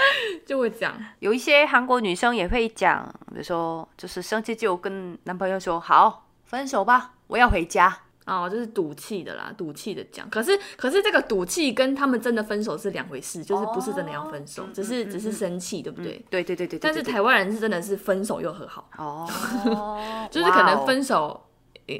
[0.46, 7.94] 就会讲，有一些韩国女生也会讲，比如说就是生气就跟男朋友说好分手吧，我要回家。
[8.24, 10.28] 哦，就是赌气的啦，赌气的讲。
[10.28, 16.24] 可是，可是这个赌气跟他们真的分手是两回事，就是不是真的要分手，哦只是只是生气，对不对？
[16.28, 20.84] 对对对对对但是台湾人是真的是分手又和好，哦，就是可能。
[20.86, 21.45] 分手呃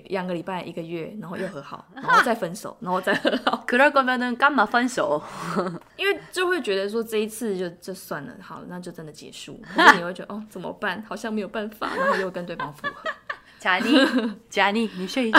[0.09, 3.63] 两个礼拜一个月然后又和好 然后再分手然后再和好。
[3.67, 3.91] 可是
[4.37, 5.23] 干嘛分手？
[5.97, 9.61] 因为就会觉得说这一次就就算了好了那就真的结束。
[9.77, 11.03] 然后你会觉得哦怎么办？
[11.09, 13.09] 好像没有办法然后又跟对方复合。
[13.59, 15.39] 贾妮贾妮你睡一下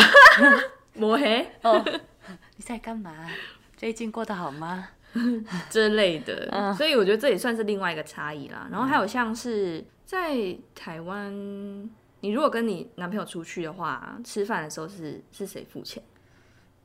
[0.96, 1.46] 抹黑。
[1.64, 1.84] 哦。
[2.56, 3.14] 你在干嘛？
[3.78, 4.90] 最近过得好吗？
[5.70, 6.74] 之类的。
[6.76, 8.68] 所以我觉得这也算是另外一个差异啦。
[8.72, 10.36] 然后还有像是在
[10.76, 11.32] 台湾
[12.22, 16.02] 你如果跟你男朋友出去的话，吃饭的时候是是谁付钱？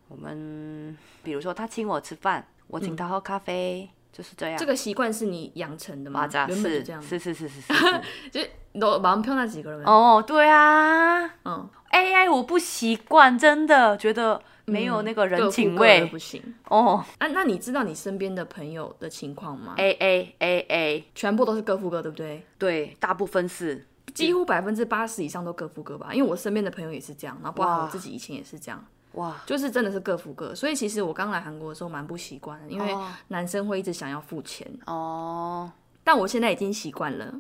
[0.09, 4.59] 我们比如说他请我吃饭，我请他喝咖啡，就是这样。
[4.59, 6.28] 这个习惯是你养成的吗？
[6.49, 8.01] 是这样，是是是是是是。
[8.30, 9.83] 就是都蛮漂亮几个人。
[9.85, 16.05] 哦，对啊嗯，，AI 我不习惯，真的觉得没有那个人情味。
[16.07, 16.43] 不行。
[16.68, 22.45] 哦啊，那你知道你身边的朋友的情况吗？，A A A A，全部都是各付各，对不对？
[22.59, 23.87] 对，大部分是。
[24.15, 30.55] 几乎百分之八十以上都各付各吧，因为我身边的朋友也是这样，然后包括我自己以前也是这样，哇，就是真的是各付各。
[30.55, 33.11] 所以其实我刚来韩国的时候蛮不习惯的，因为哦。
[33.29, 35.71] 男生会一直想要付钱，哦，
[36.05, 37.35] 但我现在已经习惯了。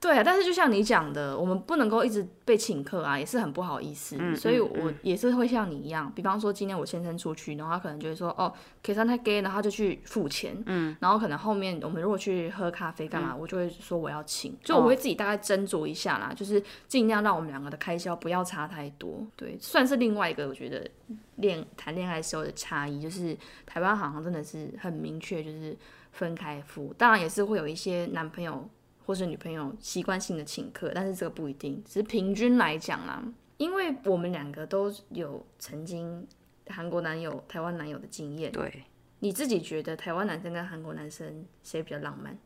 [0.00, 4.16] 对啊，但是就像你讲的，我们不能够一直被请客啊，也是很不好意思。
[4.18, 8.50] 嗯所以嗯我也是会像你一样，比方说今天我先生出去，然后他可能就会说哦，
[8.82, 10.56] 可以上他给，然后他就去付钱。
[10.64, 19.26] 嗯，然后可能后面我们如果去喝咖啡干嘛，我就会说我要请，就我会自己大概斟酌一下啦，就是尽量让我们两个的开销不要差太多。
[19.36, 20.90] 对，算是另外一个我觉得
[21.36, 23.36] 恋谈恋爱时候的差异，就是
[23.66, 25.76] 台湾好像真的是很明确，就是
[26.12, 28.66] 分开付，当然也是会有一些男朋友
[29.10, 33.20] 或是女朋友习惯性的请客，但是这个不一定，只是平均来讲啦，
[33.56, 36.24] 因为我们两个都有曾经
[36.68, 38.84] 韩国男友、台湾男友的经验，对，
[39.18, 42.38] 你自己觉得台湾男生跟韩国男生谁比较浪漫？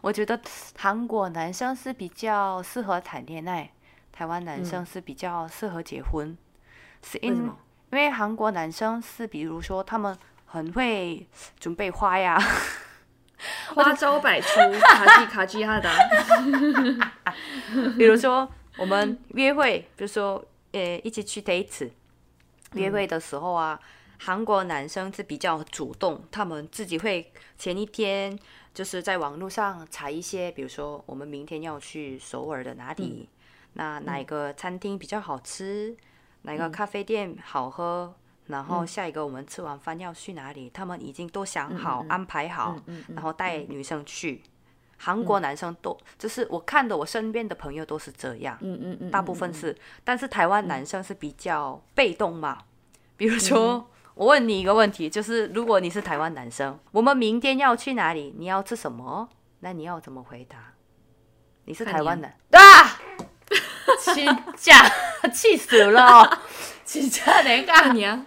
[0.00, 0.40] 我觉得
[0.76, 3.70] 韩国男生是比较适合谈恋爱，
[4.10, 6.36] 台湾男生是比较适合结婚，
[7.04, 7.56] 是因为什么？
[7.92, 11.24] 因为韩国男生是比如说他们很会
[11.60, 12.36] 准备花呀，
[13.74, 14.48] 花招百出，
[14.80, 15.90] 卡基卡基哈达，
[17.96, 21.90] 比如说我们约会，比如说呃一起去 date，
[22.74, 23.78] 约会的时候啊，
[24.18, 28.38] 韩国男生是比较主动，他们自己会前一天
[28.74, 33.28] 就是在网络上查一些，比如说我们明天要去首尔的哪里，
[33.74, 35.96] 那哪一个餐厅比较好吃，
[36.42, 38.14] 哪个咖啡店好喝。
[38.50, 42.76] 然后下一个我们吃完饭要去哪里，他们已经都想好、安排好，
[43.14, 44.42] 然后带女生去。
[45.02, 49.74] 韩国男生都、就是我看的，我身边的朋友都是这样，嗯嗯嗯，大部分是，
[50.04, 52.58] 但是台湾男生是比较被动嘛。
[53.16, 58.34] 比如说，我问你一个问题，就是如果你是台湾男生，我们明天要去哪里？
[58.36, 59.30] 你要吃什么？
[59.60, 60.74] 那你要怎么回答？
[61.64, 63.00] 你是台湾人啊？
[64.00, 64.24] 气
[64.56, 64.86] 架，
[65.32, 66.42] 气死了！
[66.90, 67.72] 气架哪个？
[67.72, 68.26] 看你啊，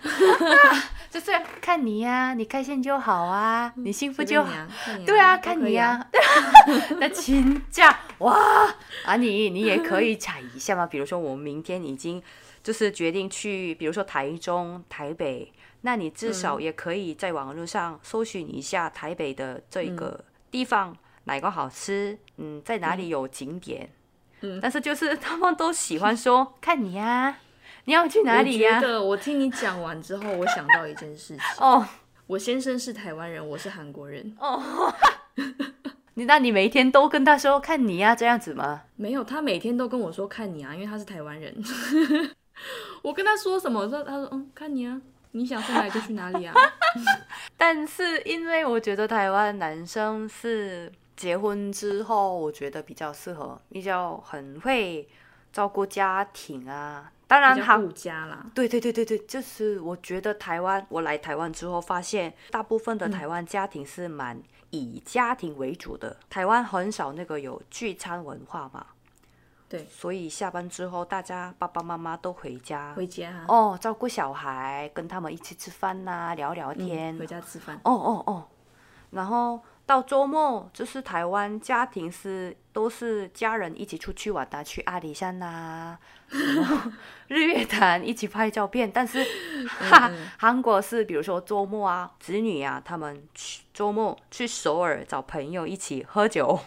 [1.12, 4.50] 就是看你呀、你开心就好啊，你幸福就好。
[4.50, 6.08] 便你啊，看你对啊，看你啊，
[6.98, 8.34] 那请假哇！
[9.04, 10.86] 啊你你也可以踩一下嘛。
[10.86, 12.24] 比如说我们明天已经
[12.64, 15.52] 就是决定去，比如说台中、台北，
[15.82, 20.96] 那你至少也可以在网络上搜寻一下台北的这个地方、
[21.26, 23.90] 哪个好吃，嗯，在哪里有景点。
[24.40, 24.58] 嗯。
[24.62, 27.40] 但是就是 他们都喜欢说看你呀、
[27.86, 31.86] 你要去哪里呀、我觉得我听你讲完之后，我想到一件事情，哦
[32.28, 34.62] 我先生是台湾人，我是韩国人，哦，
[36.16, 38.84] 你那你每天都跟他说看你呀、这样子吗？
[38.96, 41.54] 没有，他每天都跟我说看你啊，因为他是台湾人。
[43.04, 46.54] 我跟他说什么，我说他说嗯，看你啊，你想去哪里就去哪里啊。
[47.58, 55.06] 但是因为我觉得台湾男生是结婚之后，我觉得比较适合，比较很会
[55.52, 57.12] 照顾家庭啊。
[57.28, 58.46] 当然，他顾家啦。
[58.54, 66.16] 对对对对对，就是我觉得台湾，我来台湾之后发现，大部分的台湾家庭是蛮以家庭为主的。
[66.30, 68.86] 台湾很少那个有聚餐文化嘛。
[69.68, 69.88] 对。
[69.90, 72.94] 所以下班之后，大家爸爸妈妈都回家。
[72.94, 73.46] 回家。
[73.48, 77.18] 哦，照顾小孩，跟他们一起吃饭呐，聊聊天。
[77.18, 77.80] 回家吃饭。
[77.84, 78.48] 哦哦哦，
[79.12, 79.60] 然后。
[79.86, 85.98] 到周末就是台湾家庭是都是家人一起出去玩的，去阿里山呐，
[87.28, 88.90] 日月潭一起拍照片。
[88.90, 89.22] 但是
[89.68, 90.10] 哈，
[90.40, 96.60] 韩国是比如说周末啊，子女啊，他们去周末去首尔找朋友一起喝酒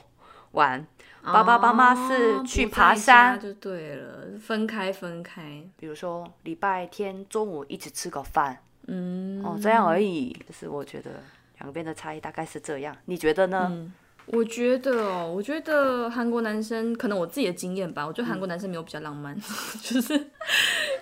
[0.53, 0.87] 玩。
[1.23, 5.61] 爸爸妈妈是去爬山就对了，分开分开。
[5.77, 10.33] 比如说礼拜天中午一起吃个饭，嗯，哦这样而已。
[10.47, 11.11] 就是我觉得。
[11.59, 13.69] 两边的差异大概是这样，你觉得呢？
[13.71, 13.93] 嗯，
[14.27, 19.37] 我觉得哦，我觉得韩国男生可能我自己的经验吧，我觉得韩国男生没有比较浪漫，
[19.83, 20.31] 就是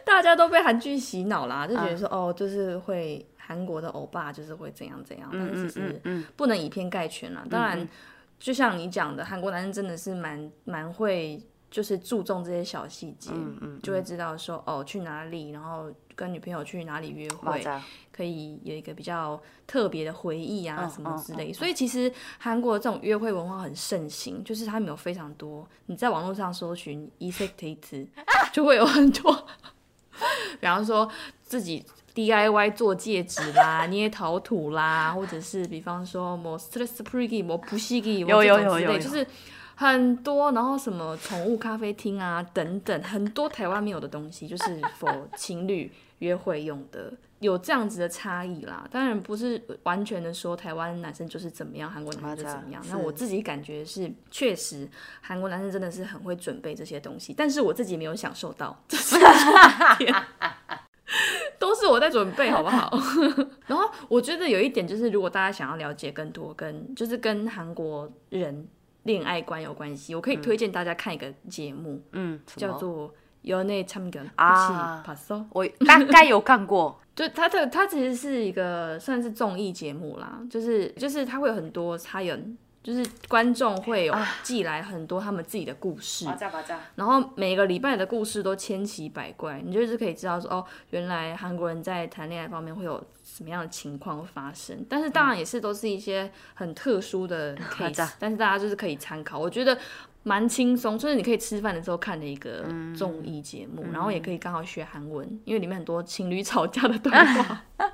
[0.05, 6.01] 大家都被韩剧洗脑啦，就觉得说哦，就是会韩国的欧巴就是会怎样怎样，但其实
[6.37, 7.45] 不能以偏概全啦。
[7.51, 7.89] 当然，
[8.39, 11.41] 就像你讲的，韩国男生真的是蛮蛮会。
[11.71, 13.33] 就是注重这些小细节，
[13.83, 17.65] 就会知道说哦去哪里，然后跟女朋友去哪里约会，
[18.13, 21.53] 可以有一个比较特别的回忆啊什么之类。
[21.53, 28.07] 所以其实韩国这种约会文化很盛行，就是他们有非常多，你在网络上搜寻 effect
[28.53, 29.47] 就会有很多，
[30.61, 31.11] 比方说
[31.43, 31.85] 自己
[32.15, 39.27] DIY 做戒指啦、捏陶土啦，或者是比方说某 stress pretty 某不西给有有有有，就是。
[39.77, 48.87] 很多，然后什么宠物咖啡厅啊，等等，很多台湾没有的东西，就是 for 情侣约会用的，有这样子的差异啦。
[48.91, 52.83] 当然不是完全的说台湾男生就是怎么样，韩国男生就怎么样。
[52.89, 54.89] 那我自己感觉是，确实
[55.21, 58.77] 韩国男生真的是很会准备这些东西，但是我自己没有享受到，
[61.59, 62.91] 都是我在准备，好不好？
[63.67, 68.69] 然后我觉得有一点就是，如果大家想要了解更多，跟就是跟韩国人。
[69.05, 73.11] 恋爱观有关系，我可以推荐大家看一个节目，嗯，叫做
[73.45, 75.05] 《有内참견》啊，
[75.51, 82.59] 我大概有看过， 就它的它其实是一个算是综艺节目啦，就是就是它会有很多差人。
[82.83, 86.27] 就是观众会有寄来很多他们自己的故事，
[86.97, 94.85] 然后每个礼拜的故事都千奇百怪，你就是可以知道说哦，原来韩国人在谈恋爱方面会有什么样的情况发生。
[94.87, 99.79] 但是当然也是都是一些很特殊的 case， 但是大家就是可以参考，我觉得
[100.25, 102.67] 蛮轻松，就是你可以吃饭的时候看的一个
[102.97, 107.63] 综艺节目，然后也可以刚好学韩文，因为里面很多情侣吵架的对话。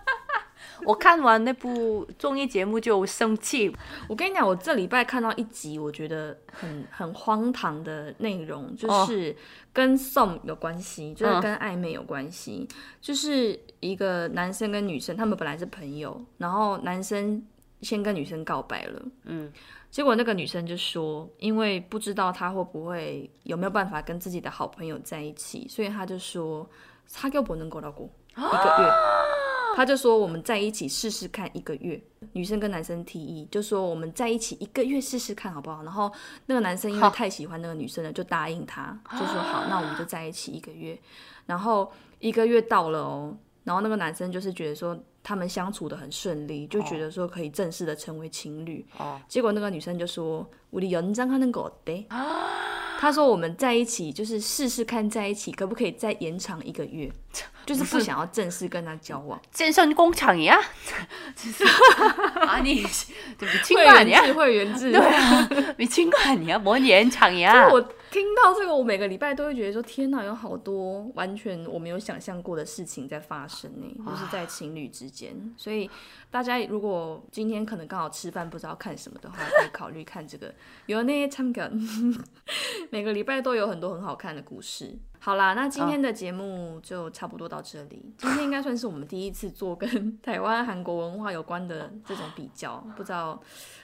[0.86, 3.70] 我看完那部综艺节目就生气。
[4.08, 9.36] 我跟你讲，我这礼拜看到一集，我觉得很 很荒唐的内容，就是
[9.74, 12.66] 跟 som 有关系，就是跟暧昧有关系。
[12.98, 17.44] 就是一个男生跟女生，他们本来是朋友，然后男生
[17.82, 19.52] 先跟女生告白了，嗯，
[19.90, 26.68] 结果那个女生就说，因为不知道他会不会有没有办法跟自己的好朋友在一起，所以他就说
[27.12, 28.90] 他就不能够到过一个月。
[29.76, 31.98] 他就说我们在一起试试看一个月，
[32.32, 35.82] 女生跟男生提议，就说我们在一起一个月试试看好不好？
[35.84, 36.12] 然后
[36.46, 40.98] 那个男生因为太喜欢那个女生了，就答应他，就说好，那我们就在一起一个月。
[41.46, 48.84] 然后一个月到了哦，然后那个男生就是觉得说他们相处的很顺利，就觉得说可以正式的成为情侣。
[48.98, 52.06] 哦，结果那个女生就说：“我的人张他能够的。”
[53.00, 57.10] 他说：“我们在一起就是试试看，在一起可不可以再延长一个月？
[57.64, 60.58] 就是不想要正式跟他交往。”健身工厂呀，
[62.46, 62.82] 啊你，
[63.38, 65.48] 对不起，会员制，会员制，对啊，
[65.78, 67.68] 没清管你啊，我延长呀。
[68.10, 75.34] 听到这个，我每个礼拜都会觉得说，天哪，有好多完全我没有想象过的事情在发生呢，就是在情侣之间。
[75.56, 75.88] 所以
[76.30, 80.52] 大家如果今天可能刚好吃饭不知道看什么的话，可以考虑看这个。
[80.86, 81.62] 有那些参考，
[82.90, 84.98] 每个礼拜都有很多很好看的故事。
[85.20, 88.12] 好啦，那今天的节目就差不多到这里。
[88.16, 93.40] 今天应该算是我们第一次做跟台湾、韩国文化有关的这种比较，不知道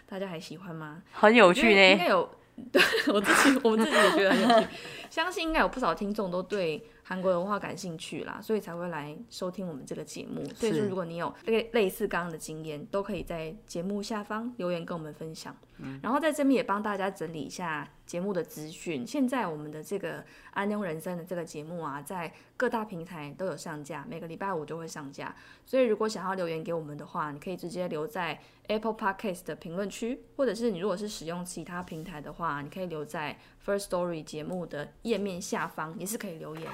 [0.07, 1.03] 大家还喜欢吗？
[1.13, 2.29] 很有趣呢，应该有。
[2.73, 4.67] 对我自己，我们自己也觉得很有趣。
[5.11, 10.45] 相信应该有不少听众都对韩国文化感兴趣啦，所以才会来收听我们这个节目。
[10.55, 15.55] 所以说，如果你有类类似刚刚的经验，都可以在节目下方留言跟我们分享。
[16.03, 19.07] 然后在这边也帮大家整理一下节目的资讯。
[19.07, 25.37] 现在我们的这个安庸人生的这个节目啊，在各大平台都有上架，每个礼拜五就会上架。
[25.67, 36.67] 所以如果想要留言给我们的话，你可以直接留在 Apple Podcast 的评论区，或者是你如果是使用其他平台的话，你可以留在 First Story 节目的页面下方，也是可以留言。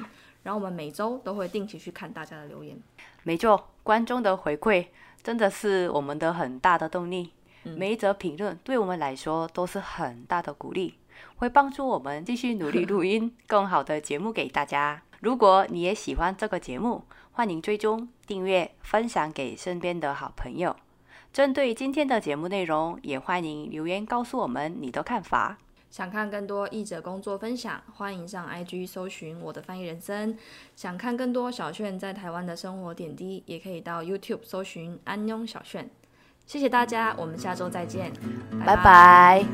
[0.43, 2.77] 然后我们每周都会定期去看大家的留言。
[3.23, 4.87] 没错，观众的回馈
[5.23, 7.33] 真的是我们的很大的动力。
[7.65, 10.95] 每一则评论对我们来说都是很大的鼓励，
[11.37, 15.01] 会帮助我们继续努力录音更好的节目给大家。
[15.21, 20.75] 如果你也喜欢这个节目，欢迎追踪、订阅、分享给身边的好朋友。
[21.33, 25.57] 针对今天的节目内容，也欢迎留言告诉我们你的看法。
[25.93, 30.35] 想看更多译者工作分享，欢迎上 IG 搜寻我的翻译人生。
[30.75, 35.91] 想看更多小炫在台湾的生活点滴，也可以到 YouTube 搜寻安庸小炫。
[36.47, 38.11] 谢谢大家，我们下周再见，
[38.65, 39.45] 拜拜。